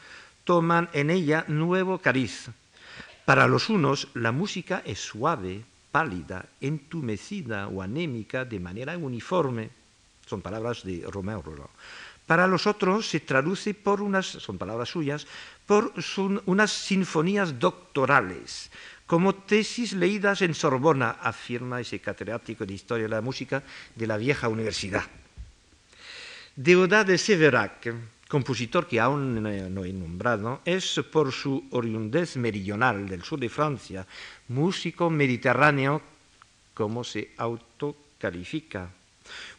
[0.44, 2.50] toman en ella nuevo cariz.
[3.24, 9.70] Para los unos, la música es suave, pálida, entumecida o anémica de manera uniforme.
[10.28, 11.72] Son palabras de Romeo Roland.
[12.28, 15.28] Para los otros se traduce por unas, son palabras suyas,
[15.66, 15.94] por
[16.46, 18.72] unas sinfonías doctorales,
[19.14, 23.62] como tesis leídas en Sorbona, afirma ese catedrático de Historia de la Música
[23.94, 25.06] de la vieja universidad.
[26.56, 27.94] Deodat de Severac,
[28.28, 34.02] compositor que aún no he nombrado, es por su oriundez meridional del sur de Francia,
[34.48, 36.02] músico mediterráneo,
[36.74, 38.90] como se autocalifica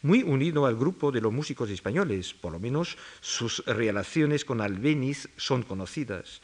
[0.03, 5.29] muy unido al grupo de los músicos españoles, por lo menos sus relaciones con Albeniz
[5.37, 6.43] son conocidas,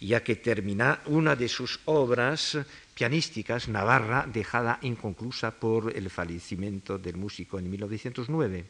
[0.00, 2.58] ya que termina una de sus obras
[2.94, 8.64] pianísticas, Navarra, dejada inconclusa por el fallecimiento del músico en 1909.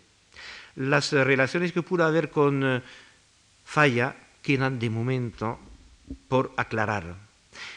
[0.76, 2.82] Las relaciones que pudo haber con eh,
[3.64, 5.58] Falla quedan de momento
[6.28, 7.14] por aclarar.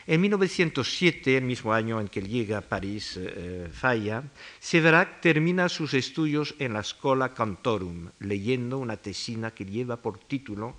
[0.05, 4.23] En 1907, el mismo año en que llega a París eh, Falla,
[4.59, 10.75] Severac termina sus estudios en la Scola Cantorum, leyendo una tesina que lleva por título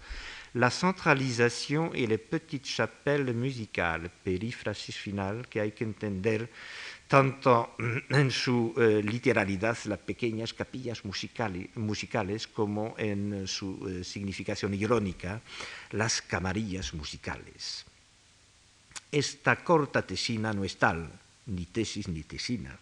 [0.55, 6.49] La centralisation et les petites chapelles musicales, perífrasis final que hay que entender
[7.09, 7.75] tanto
[8.11, 15.41] en su eh, literalidad, las pequeñas capillas musicales, como en su eh, significación irónica,
[15.91, 17.85] las camarillas musicales.
[19.11, 21.11] Esta corta tesina no es tal,
[21.47, 22.79] ni tesis ni tesina,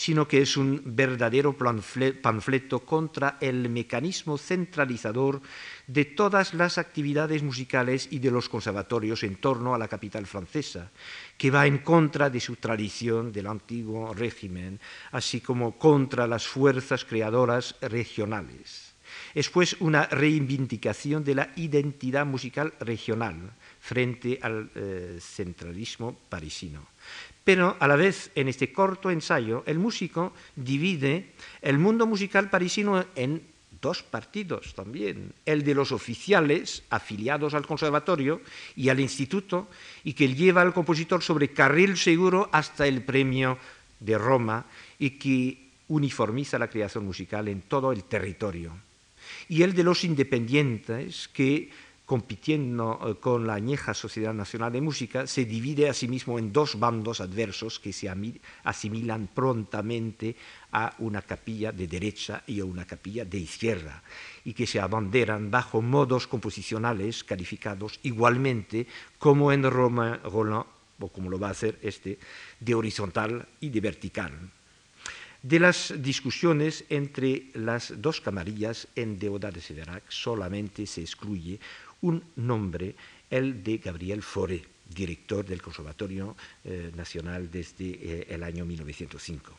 [0.00, 5.42] sino que es un verdadero panfleto contra el mecanismo centralizador
[5.86, 10.90] de todas las actividades musicales y de los conservatorios en torno a la capital francesa,
[11.36, 14.80] que va en contra de su tradición del antiguo régimen,
[15.12, 18.94] así como contra las fuerzas creadoras regionales.
[19.34, 26.86] Es pues una reivindicación de la identidad musical regional, frente al eh, centralismo parisino.
[27.50, 33.04] Pero a la vez, en este corto ensayo, el músico divide el mundo musical parisino
[33.16, 33.42] en
[33.82, 38.40] dos partidos también, el de los oficiales afiliados al conservatorio
[38.76, 39.66] y al instituto,
[40.04, 43.58] y que lleva al compositor sobre carril seguro hasta el premio
[43.98, 44.64] de Roma
[45.00, 48.70] y que uniformiza la creación musical en todo el territorio.
[49.48, 51.68] Y el de los independientes que
[52.10, 56.52] compitiendo eh, con la añeja Sociedad Nacional de Música, se divide a sí mismo en
[56.52, 58.10] dos bandos adversos que se
[58.64, 60.34] asimilan prontamente
[60.72, 64.02] a una capilla de derecha y a una capilla de izquierda,
[64.42, 70.66] y que se abanderan bajo modos composicionales calificados igualmente como en Roma Roland,
[70.98, 72.18] o como lo va a hacer este,
[72.58, 74.32] de horizontal y de vertical.
[75.42, 81.58] De las discusiones entre las dos camarillas en Deodat de Severac solamente se excluye
[82.02, 82.94] un nombre,
[83.28, 89.58] el de Gabriel Fauré, director del Conservatorio eh, Nacional desde eh, el año 1905.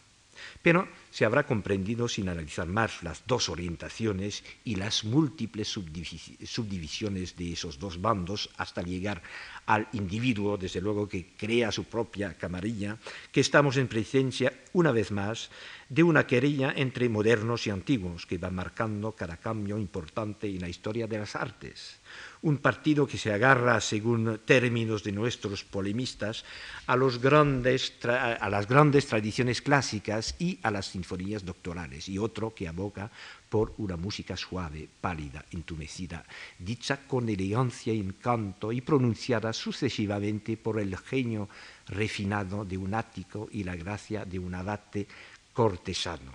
[0.61, 7.53] Pero se habrá comprendido sin analizar más las dos orientaciones y las múltiples subdivisiones de
[7.53, 9.21] esos dos bandos hasta llegar
[9.65, 12.97] al individuo, desde luego que crea su propia camarilla,
[13.31, 15.49] que estamos en presencia, una vez más,
[15.89, 20.69] de una querella entre modernos y antiguos que va marcando cada cambio importante en la
[20.69, 21.99] historia de las artes
[22.43, 26.43] un partido que se agarra, según términos de nuestros polemistas,
[26.87, 33.11] a, las grandes tradiciones clásicas y a las sinfonías doctorales, y otro que aboca
[33.49, 36.25] por una música suave, pálida, entumecida,
[36.57, 41.47] dicha con elegancia y encanto y pronunciada sucesivamente por el genio
[41.87, 45.07] refinado de un ático y la gracia de un abate
[45.53, 46.31] cortesano.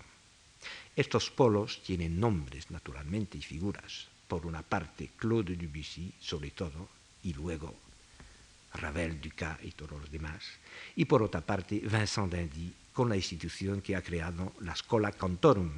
[0.94, 6.88] Estos polos tienen nombres, naturalmente, y figuras por una parte Claude Debussy, sobre todo,
[7.22, 7.74] y luego
[8.74, 10.44] Ravel, Ducas y todos los demás,
[10.96, 15.70] y por otra parte Vincent d'Indy con la institución que ha creado la Scola Cantorum,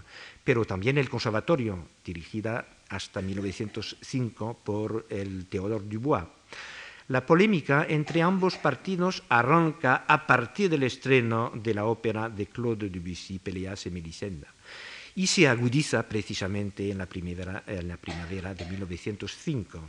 [0.45, 6.25] pero también el Conservatorio, dirigida hasta 1905 por el Théodore Dubois.
[7.09, 12.89] La polémica entre ambos partidos arranca a partir del estreno de la ópera de Claude
[12.89, 14.47] Debussy, Peleas y Melisenda,
[15.19, 19.81] y se agudiza precisamente en la primavera, de 1905.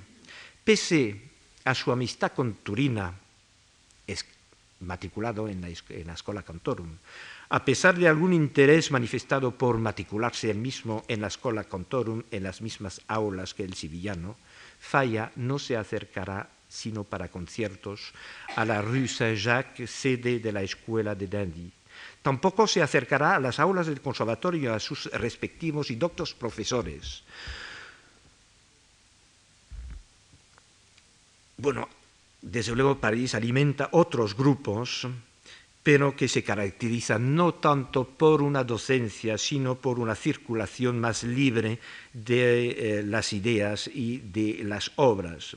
[0.64, 1.22] Pese
[1.66, 3.14] a su amistad con Turina,
[4.80, 6.98] matriculado en la, en Cantorum,
[7.50, 12.42] a pesar de algún interés manifestado por matricularse él mismo en la Escola Cantorum, en
[12.42, 14.36] las mismas aulas que el sevillano,
[14.80, 18.14] Falla no se acercará sino para conciertos
[18.56, 21.72] a la Rue Saint-Jacques, sede de la Escuela de Dandy.
[22.22, 27.24] Tampoco se acercará a las aulas del conservatorio a sus respectivos y doctos profesores.
[31.58, 31.88] Bueno,
[32.42, 35.08] desde luego París alimenta otros grupos,
[35.84, 41.80] pero que se caracterizan no tanto por una docencia, sino por una circulación más libre
[42.14, 45.56] de eh, las ideas y de las obras.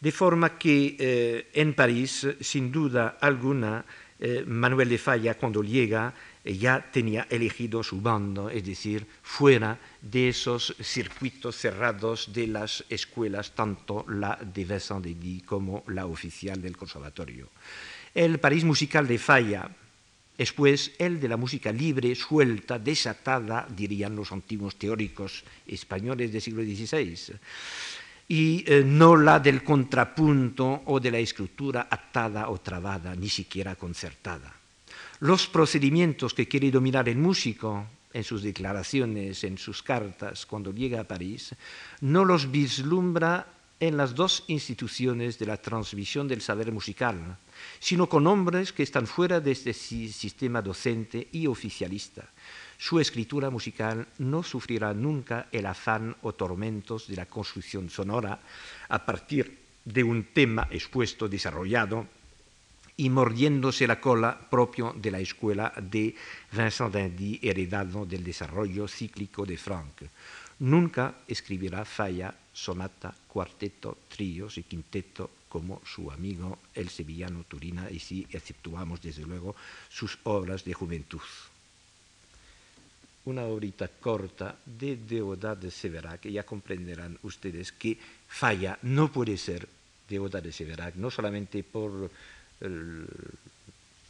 [0.00, 3.84] De forma que eh, en París, sin duda alguna,
[4.20, 6.14] eh, Manuel de Falla, cuando llega,
[6.44, 13.54] ya tenía elegido su bando, es decir, fuera de esos circuitos cerrados de las escuelas,
[13.54, 17.48] tanto la de Vincent como la oficial del conservatorio.
[18.14, 19.70] El París musical de Falla
[20.38, 26.40] es pues el de la música libre, suelta, desatada, dirían los antiguos teóricos españoles del
[26.40, 27.38] siglo XVI,
[28.28, 33.74] y eh, no la del contrapunto o de la escritura atada o trabada, ni siquiera
[33.74, 34.54] concertada.
[35.20, 41.00] Los procedimientos que quiere dominar el músico en sus declaraciones, en sus cartas, cuando llega
[41.00, 41.54] a París,
[42.02, 43.46] no los vislumbra
[43.80, 47.38] en las dos instituciones de la transmisión del saber musical,
[47.78, 52.28] sino con hombres que están fuera de este sistema docente y oficialista.
[52.76, 58.40] Su escritura musical no sufrirá nunca el afán o tormentos de la construcción sonora
[58.88, 62.06] a partir de un tema expuesto, desarrollado,
[62.98, 66.16] y mordiéndose la cola propio de la escuela de
[66.50, 70.02] Vincent d'Indy heredado del desarrollo cíclico de Franck.
[70.58, 78.00] Nunca escribirá falla, sonata, cuarteto, tríos y quinteto como su amigo el sevillano Turina y
[78.00, 79.54] si exceptuamos desde luego
[79.88, 81.22] sus obras de juventud.
[83.24, 89.68] Una obrita corta de Deodat de Severac, ya comprenderán ustedes que falla no puede ser
[90.08, 92.10] Deodat de Severac, no solamente por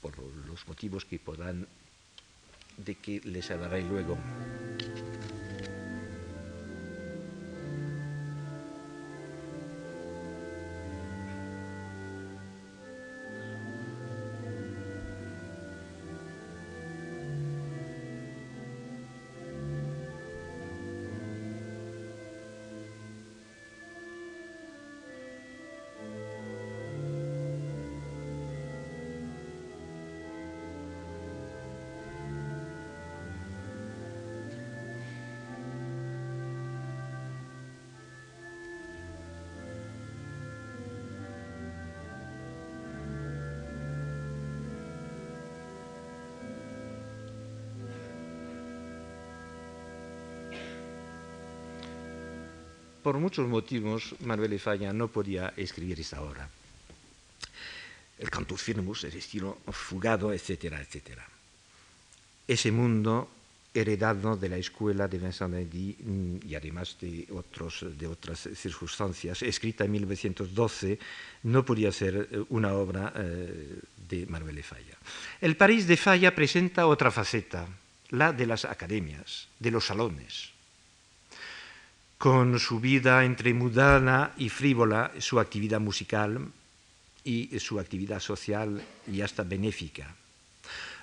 [0.01, 0.15] por
[0.47, 1.67] los motivos que podrán
[2.79, 4.17] de que les hablaré luego.
[53.09, 56.47] Por muchos motivos Manuel de Falla no podía escribir esta obra.
[58.19, 61.27] El cantus firmus, el estilo fugado, etcétera, etcétera.
[62.47, 63.31] Ese mundo
[63.73, 69.87] heredado de la escuela de Vincent mm, y además de, otros, de otras circunstancias, escrita
[69.87, 70.99] en 1912,
[71.45, 74.99] no podía ser eh, una obra eh, de Manuel de Falla.
[75.41, 77.69] El París de Falla presenta otra faceta,
[78.11, 80.58] la de las academias, de los salones
[82.19, 86.51] con su vida entre mudana y frívola, su actividad musical
[87.23, 90.17] y su actividad social y hasta benéfica.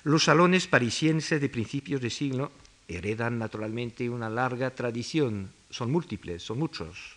[0.04, 2.52] Los salones parisienses de principios de siglo
[2.90, 7.16] heredan naturalmente una larga tradición, son múltiples, son muchos.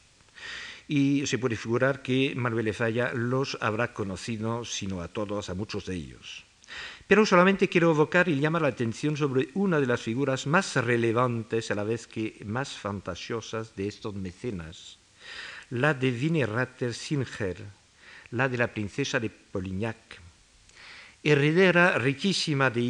[0.86, 5.84] Y se puede figurar que Manuel Falla los habrá conocido, sino a todos, a muchos
[5.84, 6.47] de ellos.
[7.08, 11.70] Pero solamente quiero evocar y llamar la atención sobre una de las figuras más relevantes,
[11.70, 14.98] a la vez que más fantasiosas de estos mecenas,
[15.70, 17.64] la de Ratter Singer,
[18.32, 19.96] la de la princesa de Polignac,
[21.24, 22.82] heredera riquísima de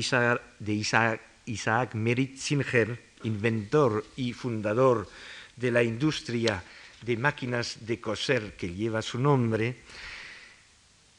[1.46, 5.08] Isaac, Merit Singer, inventor y fundador
[5.54, 6.64] de la industria
[7.02, 9.76] de máquinas de coser que lleva su nombre,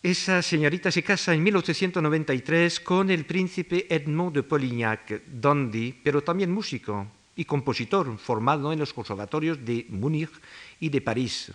[0.02, 6.52] esa señorita se casa en 1893 con el príncipe Edmond de Polignac, dandy, pero también
[6.52, 10.32] músico y compositor, formado en los conservatorios de Múnich
[10.80, 11.52] y de París.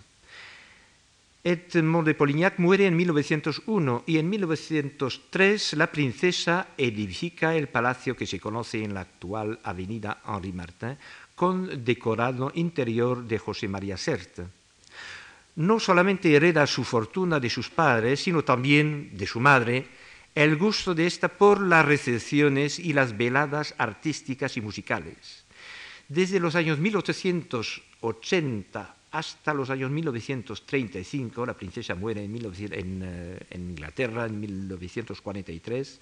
[1.43, 8.27] Edmond de Polignac muere en 1901 y en 1903 la princesa edifica el palacio que
[8.27, 10.99] se conoce en la actual avenida Henri Martin
[11.35, 14.41] con decorado interior de José María Sert
[15.57, 19.87] no solamente hereda su fortuna de sus padres, sino también de su madre,
[20.35, 25.45] el gusto de ésta por las recepciones y las veladas artísticas y musicales.
[26.09, 32.35] Desde los años 1880 hasta los años 1935, la princesa muere en,
[33.49, 36.01] en, Inglaterra en 1943,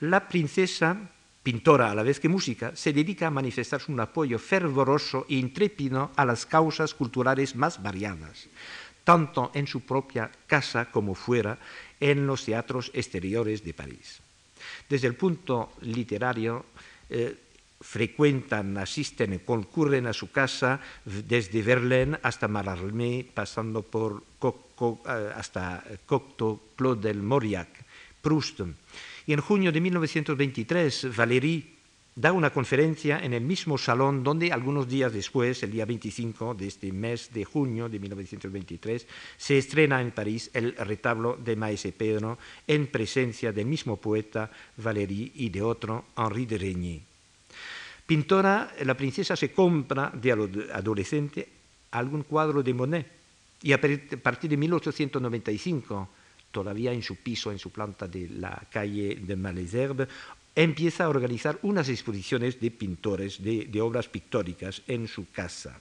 [0.00, 1.10] la princesa,
[1.42, 6.12] pintora a la vez que música, se dedica a manifestar un apoyo fervoroso e intrépido
[6.16, 8.48] a las causas culturales más variadas
[9.06, 11.54] tanto en su propia casa como fuera
[12.02, 14.18] en los teatros exteriores de París.
[14.90, 16.66] Desde el punto literario,
[17.08, 17.38] eh,
[17.80, 26.74] frecuentan, asisten, concurren a su casa desde Verlaine hasta Mallarmé, pasando por eh, hasta Cocteau,
[26.74, 27.70] Claude Mauriac,
[28.20, 28.66] Proust.
[29.26, 31.75] Y en junio de 1923, Valéry
[32.16, 36.66] da una conferencia en el mismo salón donde algunos días después, el día 25 de
[36.66, 39.06] este mes de junio de 1923,
[39.36, 45.32] se estrena en París el retablo de Maese Pedro en presencia del mismo poeta Valéry
[45.34, 47.00] y de otro Henri de Regnier.
[48.06, 50.32] Pintora, la princesa se compra de
[50.72, 51.46] adolescente
[51.90, 53.06] algún cuadro de Monet
[53.60, 56.08] y a partir de 1895
[56.50, 60.08] todavía en su piso, en su planta de la calle de Malesherbes,
[60.56, 65.78] empieza a organizar unas exposiciones de pintores, de, obras pictóricas en su casa.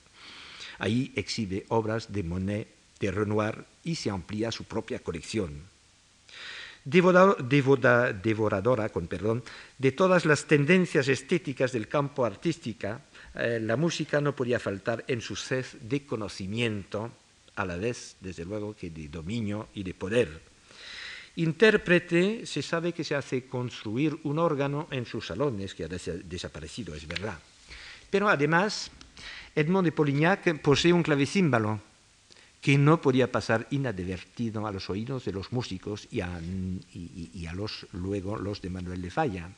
[0.78, 2.68] Ahí exhibe obras de Monet,
[3.00, 5.64] de Renoir y se amplía su propia colección.
[6.84, 9.44] devoradora con perdón,
[9.80, 13.00] de todas las tendencias estéticas del campo artístico,
[13.34, 17.12] eh, la música no podía faltar en su sed de conocimiento,
[17.56, 20.55] a la vez, desde luego, que de dominio y de poder.
[21.38, 26.96] Intérprete se sabe que se hace construir un órgano en sus salones, que ha desaparecido,
[26.96, 27.38] es verdad.
[28.10, 28.90] Pero además,
[29.54, 31.82] Edmond de Polignac posee un clavecímbalo
[32.62, 36.42] que no podía pasar inadvertido a los oídos de los músicos y a,
[37.54, 39.50] los, luego los de Manuel de Falla.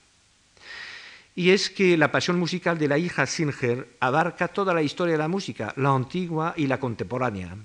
[1.34, 5.20] Y es que la pasión musical de la hija Singer abarca toda la historia de
[5.20, 7.56] la música, la antigua y la contemporánea.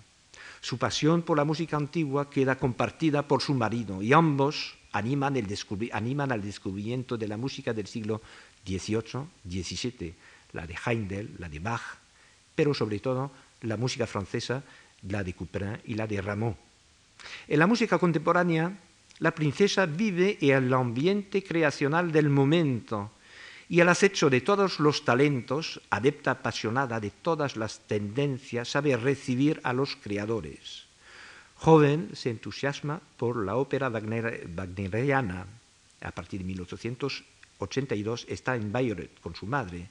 [0.62, 6.40] Su pasión por la música antigua queda compartida por su marido y ambos animan, al
[6.40, 8.22] descubrimiento de la música del siglo
[8.64, 10.14] XVIII, XVII,
[10.52, 11.82] la de Heindel, la de Bach,
[12.54, 13.32] pero sobre todo
[13.62, 14.62] la música francesa,
[15.08, 16.56] la de Couperin y la de Rameau.
[17.48, 18.72] En la música contemporánea,
[19.18, 23.10] la princesa vive en el ambiente creacional del momento
[23.72, 29.62] y al acecho de todos los talentos, adepta apasionada de todas las tendencias, sabe recibir
[29.64, 30.84] a los creadores.
[31.56, 35.46] Joven se entusiasma por la ópera wagneriana.
[36.02, 39.88] A partir de 1882 está en Bayreuth con su madre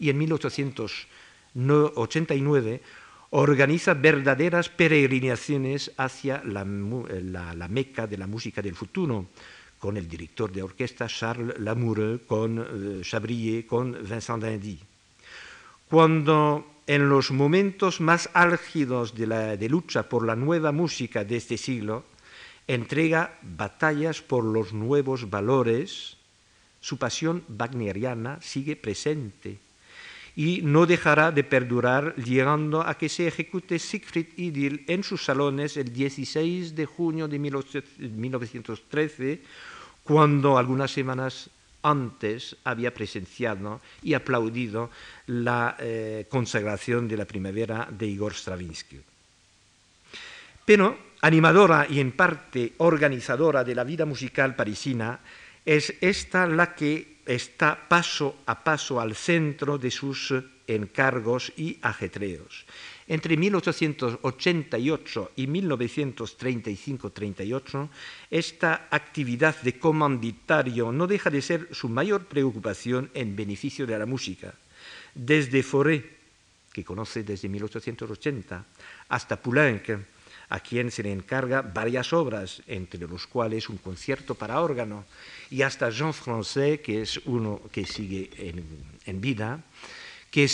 [0.00, 2.82] y en 1889
[3.30, 9.28] organiza verdaderas peregrinaciones hacia la, la Meca de la música del futuro
[9.80, 14.78] con el director de orquesta Charles Lamoureux, con uh, Chabrier, con Vincent Dindy.
[15.88, 21.36] Cuando en los momentos más álgidos de, la, de lucha por la nueva música de
[21.36, 22.04] este siglo,
[22.68, 26.18] entrega batallas por los nuevos valores,
[26.80, 29.58] su pasión wagneriana sigue presente
[30.36, 35.76] y no dejará de perdurar llegando a que se ejecute Siegfried Idyll en sus salones
[35.76, 39.42] el 16 de junio de 1913
[40.10, 41.50] cuando algunas semanas
[41.86, 44.90] antes había presenciado y aplaudido
[45.28, 48.98] la eh, consagración de la primavera de Igor Stravinsky.
[50.64, 55.20] Pero animadora y en parte organizadora de la vida musical parisina,
[55.64, 60.34] es esta la que está paso a paso al centro de sus
[60.66, 62.66] encargos y ajetreos.
[63.10, 67.88] Entre 1888 y 1935-38,
[68.30, 74.06] esta actividad de comanditario no deja de ser su mayor preocupación en beneficio de la
[74.06, 74.54] música.
[75.12, 76.18] Desde Fauré,
[76.72, 78.64] que conoce desde 1880,
[79.08, 79.90] hasta Poulenc,
[80.50, 85.04] a quien se le encarga varias obras, entre los cuales un concierto para órgano,
[85.50, 88.30] y hasta Jean Francais, que es uno que sigue
[89.04, 89.64] en vida,
[90.30, 90.44] que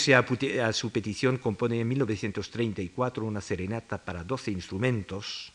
[0.61, 5.53] a su petición compone en 1934 una serenata para 12 instrumentos,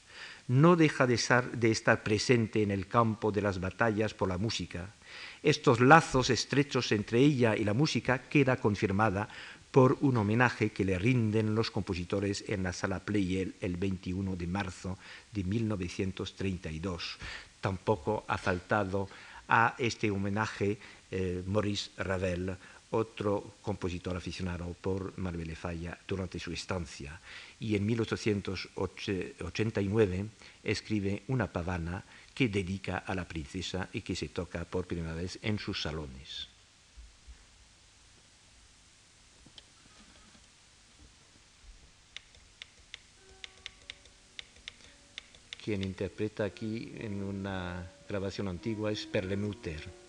[0.49, 4.95] no deja de estar, presente en el campo de las batallas por la música.
[5.43, 9.29] Estos lazos estrechos entre ella y la música queda confirmada
[9.71, 14.47] por un homenaje que le rinden los compositores en la sala Pleyel el 21 de
[14.47, 14.99] marzo
[15.33, 17.19] de 1932.
[17.61, 19.09] Tampoco ha faltado
[19.49, 20.79] a este homenaje
[21.11, 22.57] eh, Maurice Ravel,
[22.93, 27.21] otro compositor aficionado por Marvel Falla durante su estancia.
[27.59, 30.27] Y en 1889
[30.63, 35.39] escribe una pavana que dedica a la princesa y que se toca por primera vez
[35.43, 36.49] en sus salones.
[45.63, 50.02] Quien interpreta aquí en una grabación antigua es Perlemuter.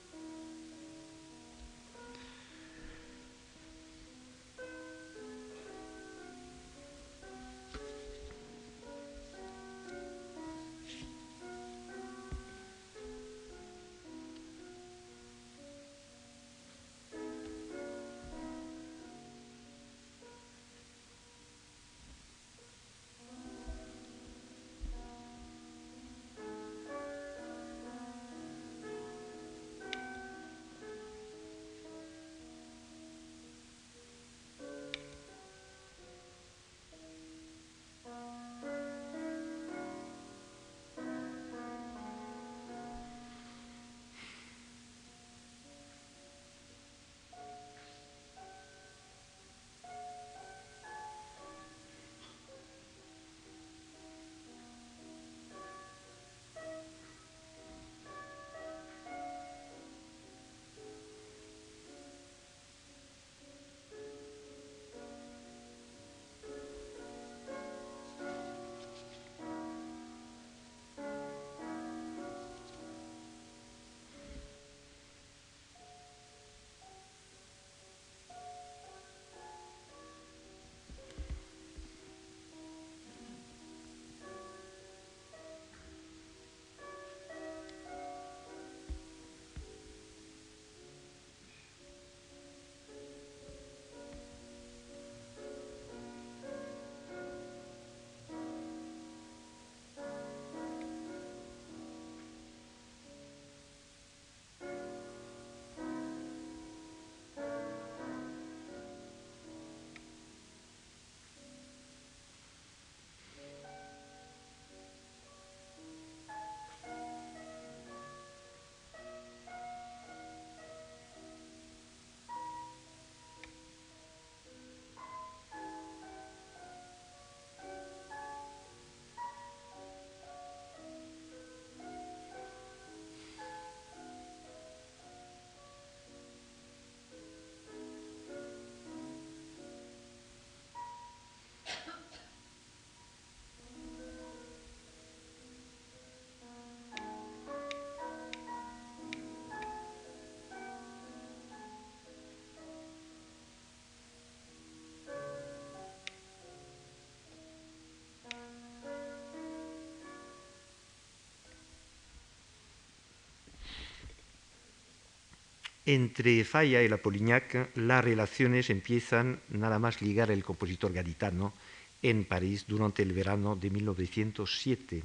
[165.85, 171.53] Entre Falla y la Polignac, las relaciones empiezan nada más ligar el compositor gaditano
[172.01, 175.03] en París durante el verano de 1907.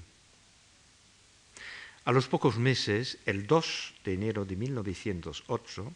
[2.04, 5.92] A los pocos meses, el 2 de enero de 1908,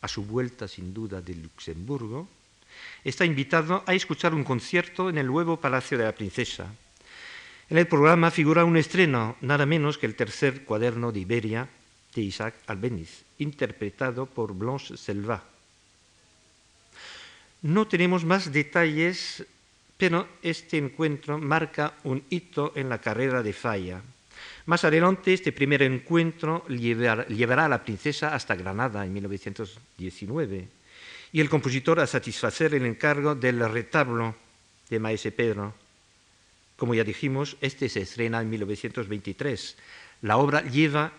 [0.00, 2.28] a su vuelta sin duda de Luxemburgo,
[3.04, 6.74] está invitado a escuchar un concierto en el nuevo Palacio de la Princesa.
[7.70, 11.68] En el programa figura un estreno, nada menos que el tercer cuaderno de Iberia
[12.14, 15.42] de Isaac Albeniz, interpretado por Blanche Selva.
[17.62, 19.44] No tenemos más detalles,
[19.96, 24.02] pero este encuentro marca un hito en la carrera de Falla.
[24.66, 30.68] Más adelante, este primer encuentro llevará a la princesa hasta Granada en 1919
[31.32, 34.34] y el compositor a satisfacer el encargo del retablo
[34.90, 35.74] de Maese Pedro.
[36.76, 39.76] Como ya dijimos, este se estrena en 1923.
[40.22, 41.12] La obra lleva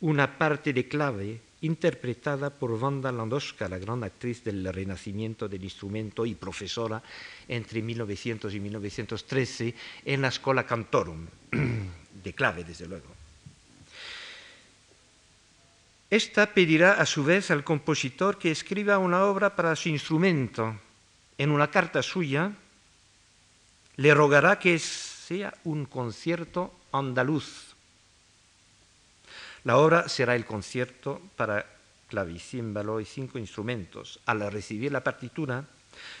[0.00, 6.24] una parte de clave interpretada por Wanda Landowska, la gran actriz del renacimiento del instrumento
[6.24, 7.02] y profesora
[7.48, 9.74] entre 1900 y 1913
[10.04, 11.26] en la Scola Cantorum,
[12.24, 13.18] de clave desde luego.
[16.10, 20.74] Esta pedirá a su vez al compositor que escriba una obra para su instrumento.
[21.36, 22.52] En una carta suya
[23.96, 27.67] le rogará que sea un concierto andaluz.
[29.68, 31.66] La obra será el concierto para
[32.08, 34.18] clavicímbalo y cinco instrumentos.
[34.24, 35.62] Al recibir la partitura,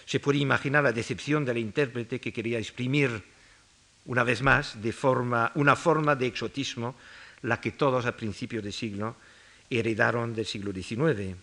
[0.04, 3.24] se puede imaginar la decepción del intérprete que quería exprimir
[4.04, 6.94] una vez más de forma, una forma de exotismo,
[7.40, 9.16] la que todos a principios de siglo
[9.70, 11.34] heredaron del siglo XIX.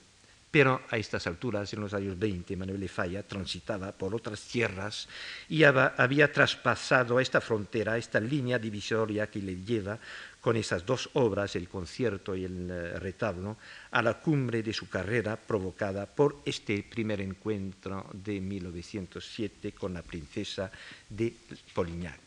[0.51, 5.10] Pero a estas alturas, en los años 20, Manuel de Falla transitaba por otras tierras
[5.49, 9.99] y había traspasado esta frontera, esta línea divisoria que le lleva
[10.46, 13.58] con esas dos obras, el concierto y el eh, retablo,
[13.89, 20.04] a la cumbre de su carrera provocada por este primer encuentro de 1907 con la
[20.04, 20.70] princesa
[21.10, 21.34] de
[21.74, 22.20] Polignac.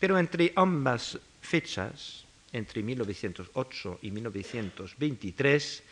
[0.00, 5.82] Pero entre ambas fechas, entre 1908 y 1923,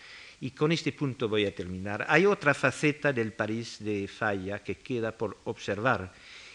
[0.41, 4.78] y con este punto voy a terminar, hay otra faceta del París de Falla que
[4.78, 6.12] queda por observar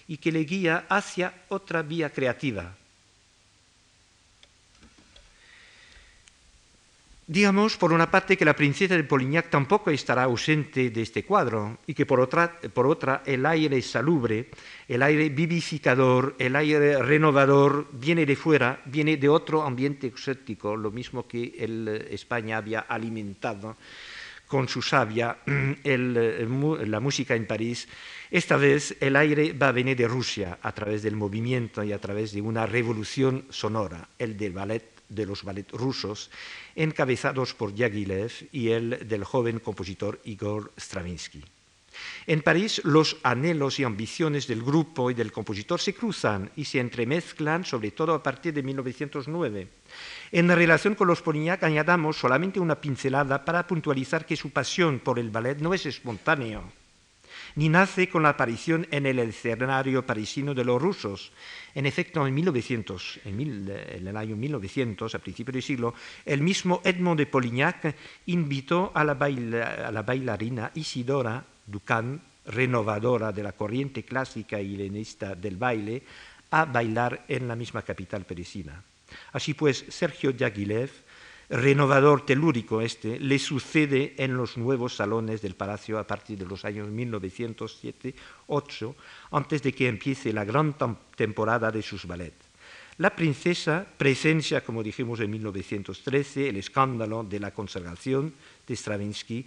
[0.10, 2.76] y que le guía hacia otra vía creativa,
[7.34, 11.80] Digamos, por una parte, que la princesa de Polignac tampoco estará ausente de este cuadro
[11.88, 14.52] y que por otra, el aire salubre,
[14.88, 20.92] el aire vivificador, el aire renovador viene de fuera, viene de otro ambiente exótico, lo
[20.92, 23.78] mismo que el España había alimentado
[24.46, 25.38] con su savia
[25.84, 27.88] la música en París.
[28.30, 32.00] Esta vez el aire va a venir de Rusia a través del movimiento y a
[32.00, 36.30] través de una revolución sonora, el del ballet de los ballet rusos,
[36.76, 41.44] encabezados por Diaghilev y el del joven compositor Igor Stravinsky.
[42.26, 46.80] En París, los anhelos y ambiciones del grupo y del compositor se cruzan y se
[46.80, 49.68] entremezclan, sobre todo a partir de 1909.
[50.32, 55.20] En relación con los Polignac, añadamos solamente una pincelada para puntualizar que su pasión por
[55.20, 56.64] el ballet no es espontáneo
[57.56, 61.32] ni nace con la aparición en el escenario parisino de los rusos.
[61.76, 65.94] En efecto, en 1900, en, el año 1900, a principios del siglo,
[66.26, 67.96] el mismo Edmond de Polignac
[68.28, 76.04] invitó a la, bailarina Isidora Ducan, renovadora de la corriente clásica y helenista del baile,
[76.52, 78.84] a bailar en la misma capital parisina.
[79.32, 80.92] Así pues, Sergio Diaghilev
[81.54, 86.66] renovador telúrico este, le sucede en los nuevos salones del palacio a partir de los
[86.66, 88.96] años 1907-8,
[89.32, 90.76] antes de que empiece la gran
[91.16, 92.50] temporada de sus ballets.
[92.98, 98.34] La princesa presencia, como dijimos en 1913, el escándalo de la consagración
[98.68, 99.46] de Stravinsky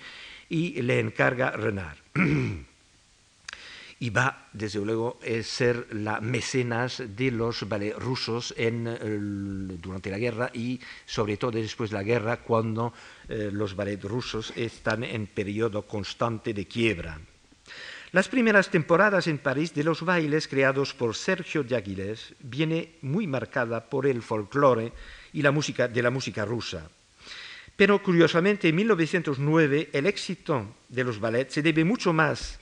[0.49, 1.99] y le encarga Renard.
[3.99, 10.51] y va, desde luego, a ser la mecenas de los ballet rusos durante la guerra
[10.53, 12.93] y sobre todo después de la guerra, cuando
[13.29, 17.19] eh, los ballet rusos están en periodo constante de quiebra.
[18.13, 23.89] Las primeras temporadas en París de los bailes creados por Sergio Diaghilev viene muy marcada
[23.89, 24.93] por el folclore
[25.33, 26.89] y la música de la música rusa.
[27.77, 32.59] Pero curiosamente, en 1909 el éxito de los ballets se debe mucho más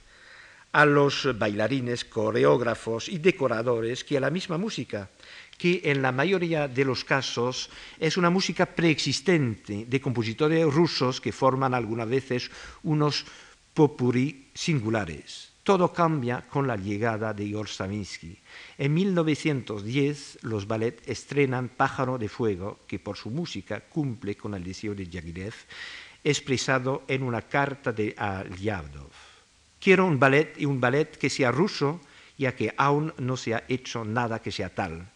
[0.75, 5.09] a los bailarines, coreógrafos y decoradores que a la misma música,
[5.57, 7.71] que en la mayoría de los casos
[8.01, 12.51] es una música preexistente de compositores rusos que forman algunas veces
[12.83, 13.25] unos
[13.73, 15.53] popurrí singulares.
[15.63, 18.37] Todo cambia con la llegada de Igor Stravinsky.
[18.77, 24.65] En 1910 los ballet estrenan Pájaro de Fuego, que por su música cumple con el
[24.65, 25.55] deseo de Diaghilev,
[26.25, 29.24] expresado en una carta de Alyadov.
[29.85, 32.01] Quiero un ballet y un ballet que sea ruso,
[32.39, 35.13] ya que aún no se ha hecho nada que sea tal.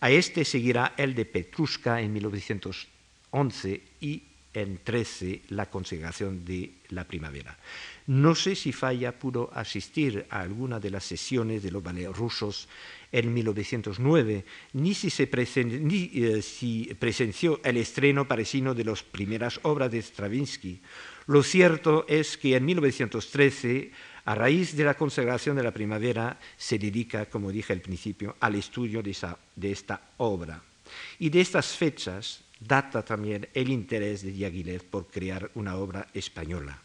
[0.00, 4.22] A este seguirá el de Petrushka en 1911 y
[4.54, 7.58] en 13 la consagración de la primavera.
[8.06, 12.66] No sé si Falla pudo asistir a alguna de las sesiones de los ballets rusos
[13.12, 20.00] en 1909, ni si, se eh, presenció el estreno parisino de las primeras obras de
[20.00, 20.80] Stravinsky.
[21.28, 23.92] Lo cierto es que en 1913,
[24.24, 28.54] a raíz de la consagración de la primavera, se dedica, como dije al principio, al
[28.54, 29.14] estudio de,
[29.54, 30.62] de esta obra.
[31.18, 36.80] Y de estas fechas data también el interés de Diaghilev por crear una obra española.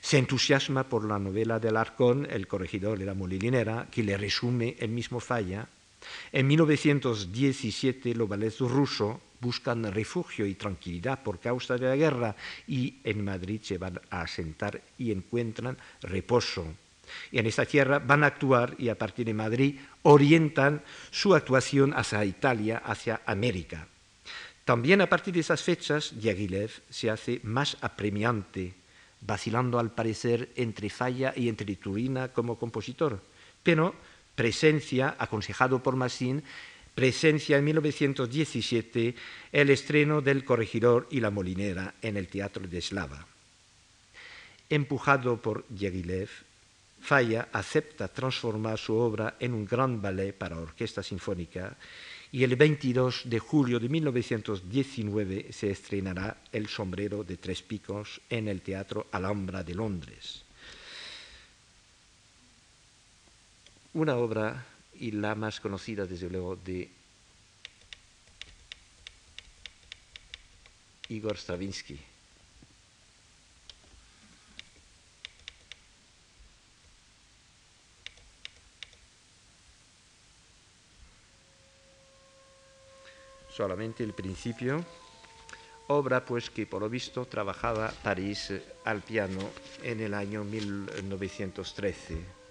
[0.00, 4.74] Se entusiasma por la novela del Arcón, El corregidor de la molinera, que le resume
[4.80, 5.68] el mismo Falla.
[6.32, 12.34] En 1917, los ballets rusos buscan refugio y tranquilidad por causa de la guerra
[12.66, 16.64] y en Madrid se van a asentar y encuentran reposo.
[17.30, 20.80] Y en esta tierra van a actuar y a partir de Madrid orientan
[21.10, 23.86] su actuación hacia Italia, hacia América.
[24.64, 28.72] También a partir de esas fechas, Diaghilev se hace más apremiante,
[29.20, 33.20] vacilando al parecer entre Falla y entre Turina como compositor,
[33.62, 33.94] pero
[34.34, 36.42] presencia, aconsejado por Massin,
[36.94, 39.14] presencia en 1917
[39.52, 43.26] el estreno del Corregidor y la Molinera en el Teatro de Slava.
[44.68, 46.28] Empujado por Diaghilev,
[47.04, 51.76] Falla acepta transformar su obra en un gran ballet para orquesta sinfónica
[52.32, 58.48] y el 22 de julio de 1919 se estrenará El sombrero de tres picos en
[58.48, 60.42] el Teatro Alhambra de Londres.
[63.92, 64.66] Una obra,
[65.04, 66.88] y la más conocida desde luego, de
[71.10, 71.98] Igor Stravinsky.
[83.50, 84.84] solamente el principio,
[85.86, 88.52] obra pues que por lo visto trabajaba París
[88.84, 89.48] al piano
[89.82, 92.43] en el año 1913.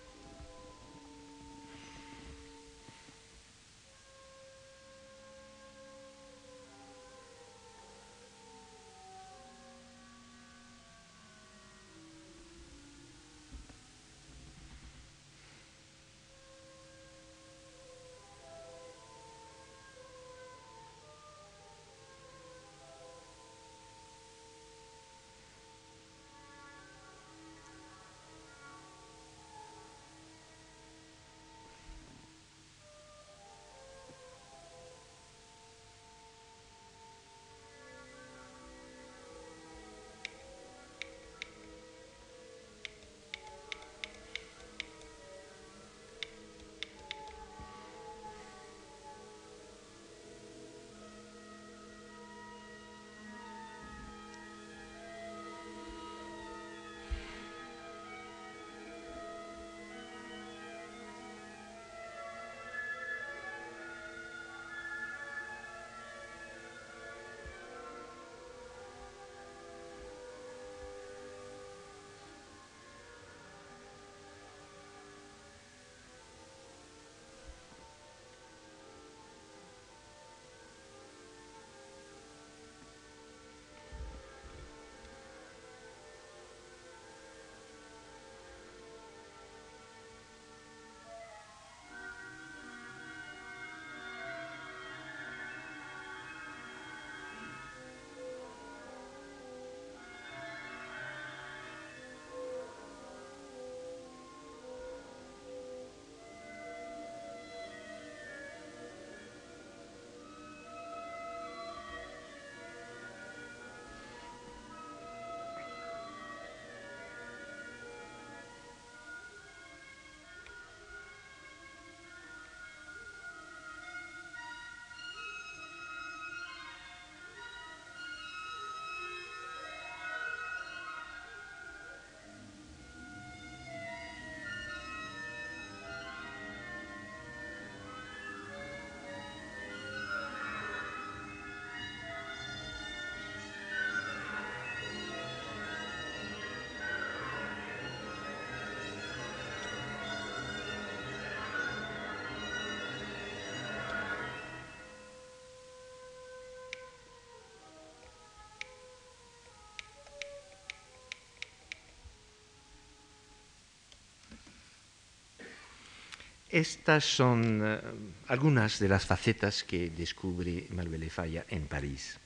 [166.54, 167.80] Estas son eh,
[168.28, 172.20] algunas de las facetas que descubre Manuel Falla en París.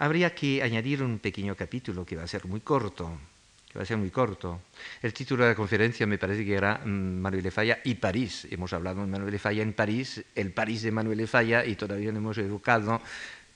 [0.00, 3.16] Habría que añadir un pequeño capítulo que va a ser muy corto,
[3.70, 4.62] que va a ser muy corto.
[5.00, 8.48] El título de la conferencia me parece que era mm, Manuel Falla y París.
[8.50, 12.18] Hemos hablado de Manuel Falla en París, el París de Manuel Falla y todavía no
[12.18, 13.00] hemos educado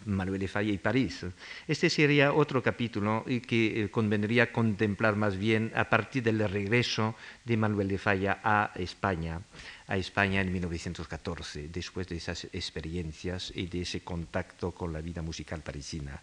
[0.07, 1.27] Manuel Falla y París.
[1.67, 7.57] Este sería otro capítulo que eh, convendría contemplar más bien a partir del regreso de
[7.57, 9.41] Manuel Falla a España
[9.87, 15.21] a España en 1914, después de esas experiencias y de ese contacto con la vida
[15.21, 16.23] musical parisina.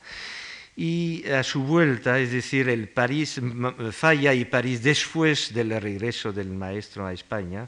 [0.75, 3.39] Y a su vuelta, es decir, el París
[3.91, 7.67] falla y París después del regreso del maestro a España,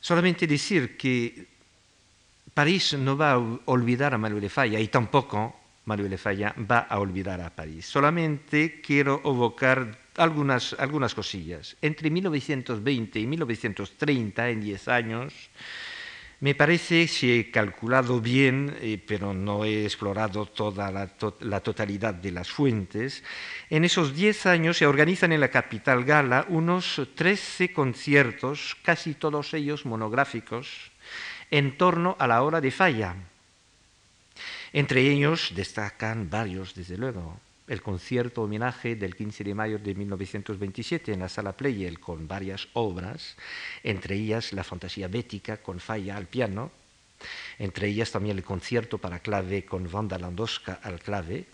[0.00, 1.53] solamente decir que
[2.52, 7.40] París no va a olvidar a Manuel Falla y tampoco Manuel Falla va a olvidar
[7.40, 7.86] a París.
[7.86, 11.76] Solamente quiero evocar algunas, algunas cosillas.
[11.82, 15.32] Entre 1920 y 1930, en 10 años,
[16.40, 21.08] Me parece, si he calculado bien, eh, pero no he explorado toda la,
[21.40, 23.22] la, totalidad de las fuentes,
[23.70, 29.54] en esos 10 años se organizan en la capital gala unos 13 conciertos, casi todos
[29.54, 30.90] ellos monográficos,
[31.54, 33.14] en torno a la hora de falla.
[34.72, 37.38] Entre ellos destacan varios, desde luego
[37.68, 42.66] el concierto homenaje del 15 de mayo de 1927 en la sala Pleyel con varias
[42.72, 43.36] obras,
[43.84, 46.72] entre ellas la fantasía bética con Falla al piano,
[47.60, 51.46] entre ellas también el concierto para clave con Wanda Landowska al clave.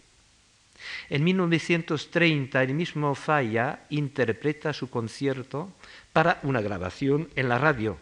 [1.11, 5.71] En 1930 el mismo Falla interpreta su concierto
[6.15, 7.99] para una grabación en la radio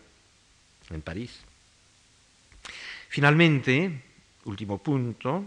[0.91, 1.48] en París.
[3.09, 4.03] Finalmente,
[4.45, 5.45] último punto,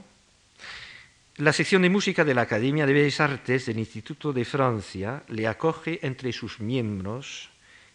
[1.37, 5.47] la sección de música de la Academia de Bellas Artes del Instituto de Francia le
[5.47, 7.49] acoge entre sus miembros,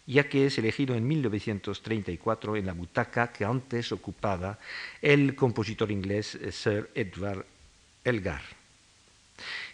[0.05, 4.57] ya que es elegido en 1934 en la butaca que antes ocupaba
[5.01, 7.45] el compositor inglés Sir Edward
[8.03, 8.41] Elgar.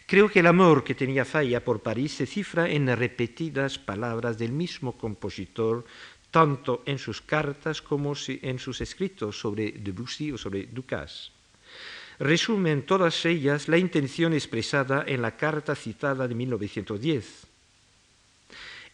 [0.06, 4.52] Creo que el amor que tenía Falla por París se cifra en repetidas palabras del
[4.52, 5.86] mismo compositor,
[6.34, 11.30] tanto en sus cartas como en sus escritos sobre Debussy o sobre Ducasse
[12.18, 17.46] resumen todas ellas la intención expresada en la carta citada de 1910.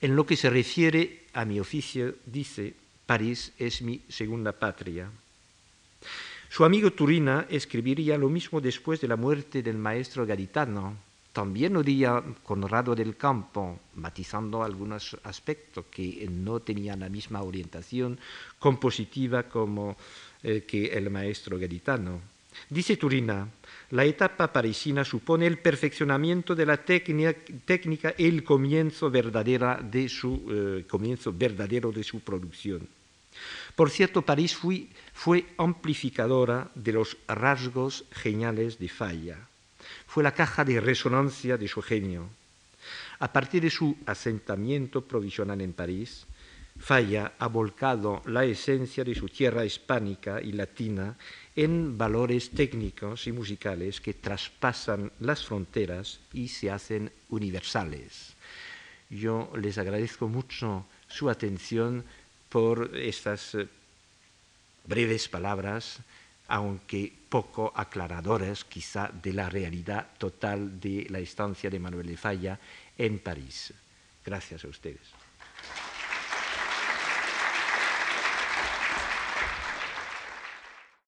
[0.01, 2.75] En lo que se refiere a mi oficio, dice,
[3.05, 5.11] París es mi segunda patria.
[6.49, 10.97] Su amigo Turina escribiría lo mismo después de la muerte del maestro gaditano.
[11.33, 18.19] También lo diría Conrado del Campo, matizando algunos aspectos que no tenían la misma orientación
[18.59, 19.97] compositiva como
[20.43, 22.21] eh, que el maestro gaditano.
[22.69, 23.49] Dice Turina,
[23.91, 30.85] la etapa parisina supone el perfeccionamiento de la técnica y el comienzo, de su, eh,
[30.89, 32.89] comienzo verdadero de su producción.
[33.77, 39.50] Por cierto, París fue, fue amplificadora de los rasgos geniales de Falla.
[40.11, 42.29] Fue la caja de resonancia de su genio.
[43.21, 46.27] A partir de su asentamiento provisional en París,
[46.81, 51.17] Falla ha volcado la esencia de su tierra hispánica y latina
[51.55, 58.35] en valores técnicos y musicales que traspasan las fronteras y se hacen universales.
[59.11, 62.03] Yo les agradezco mucho su atención
[62.49, 63.69] por estas eh,
[64.87, 66.01] breves palabras,
[66.51, 72.59] aunque poco aclaradoras quizá de la realidad total de la estancia de Manuel de Falla
[72.99, 73.73] en París.
[74.25, 75.15] Gracias a ustedes.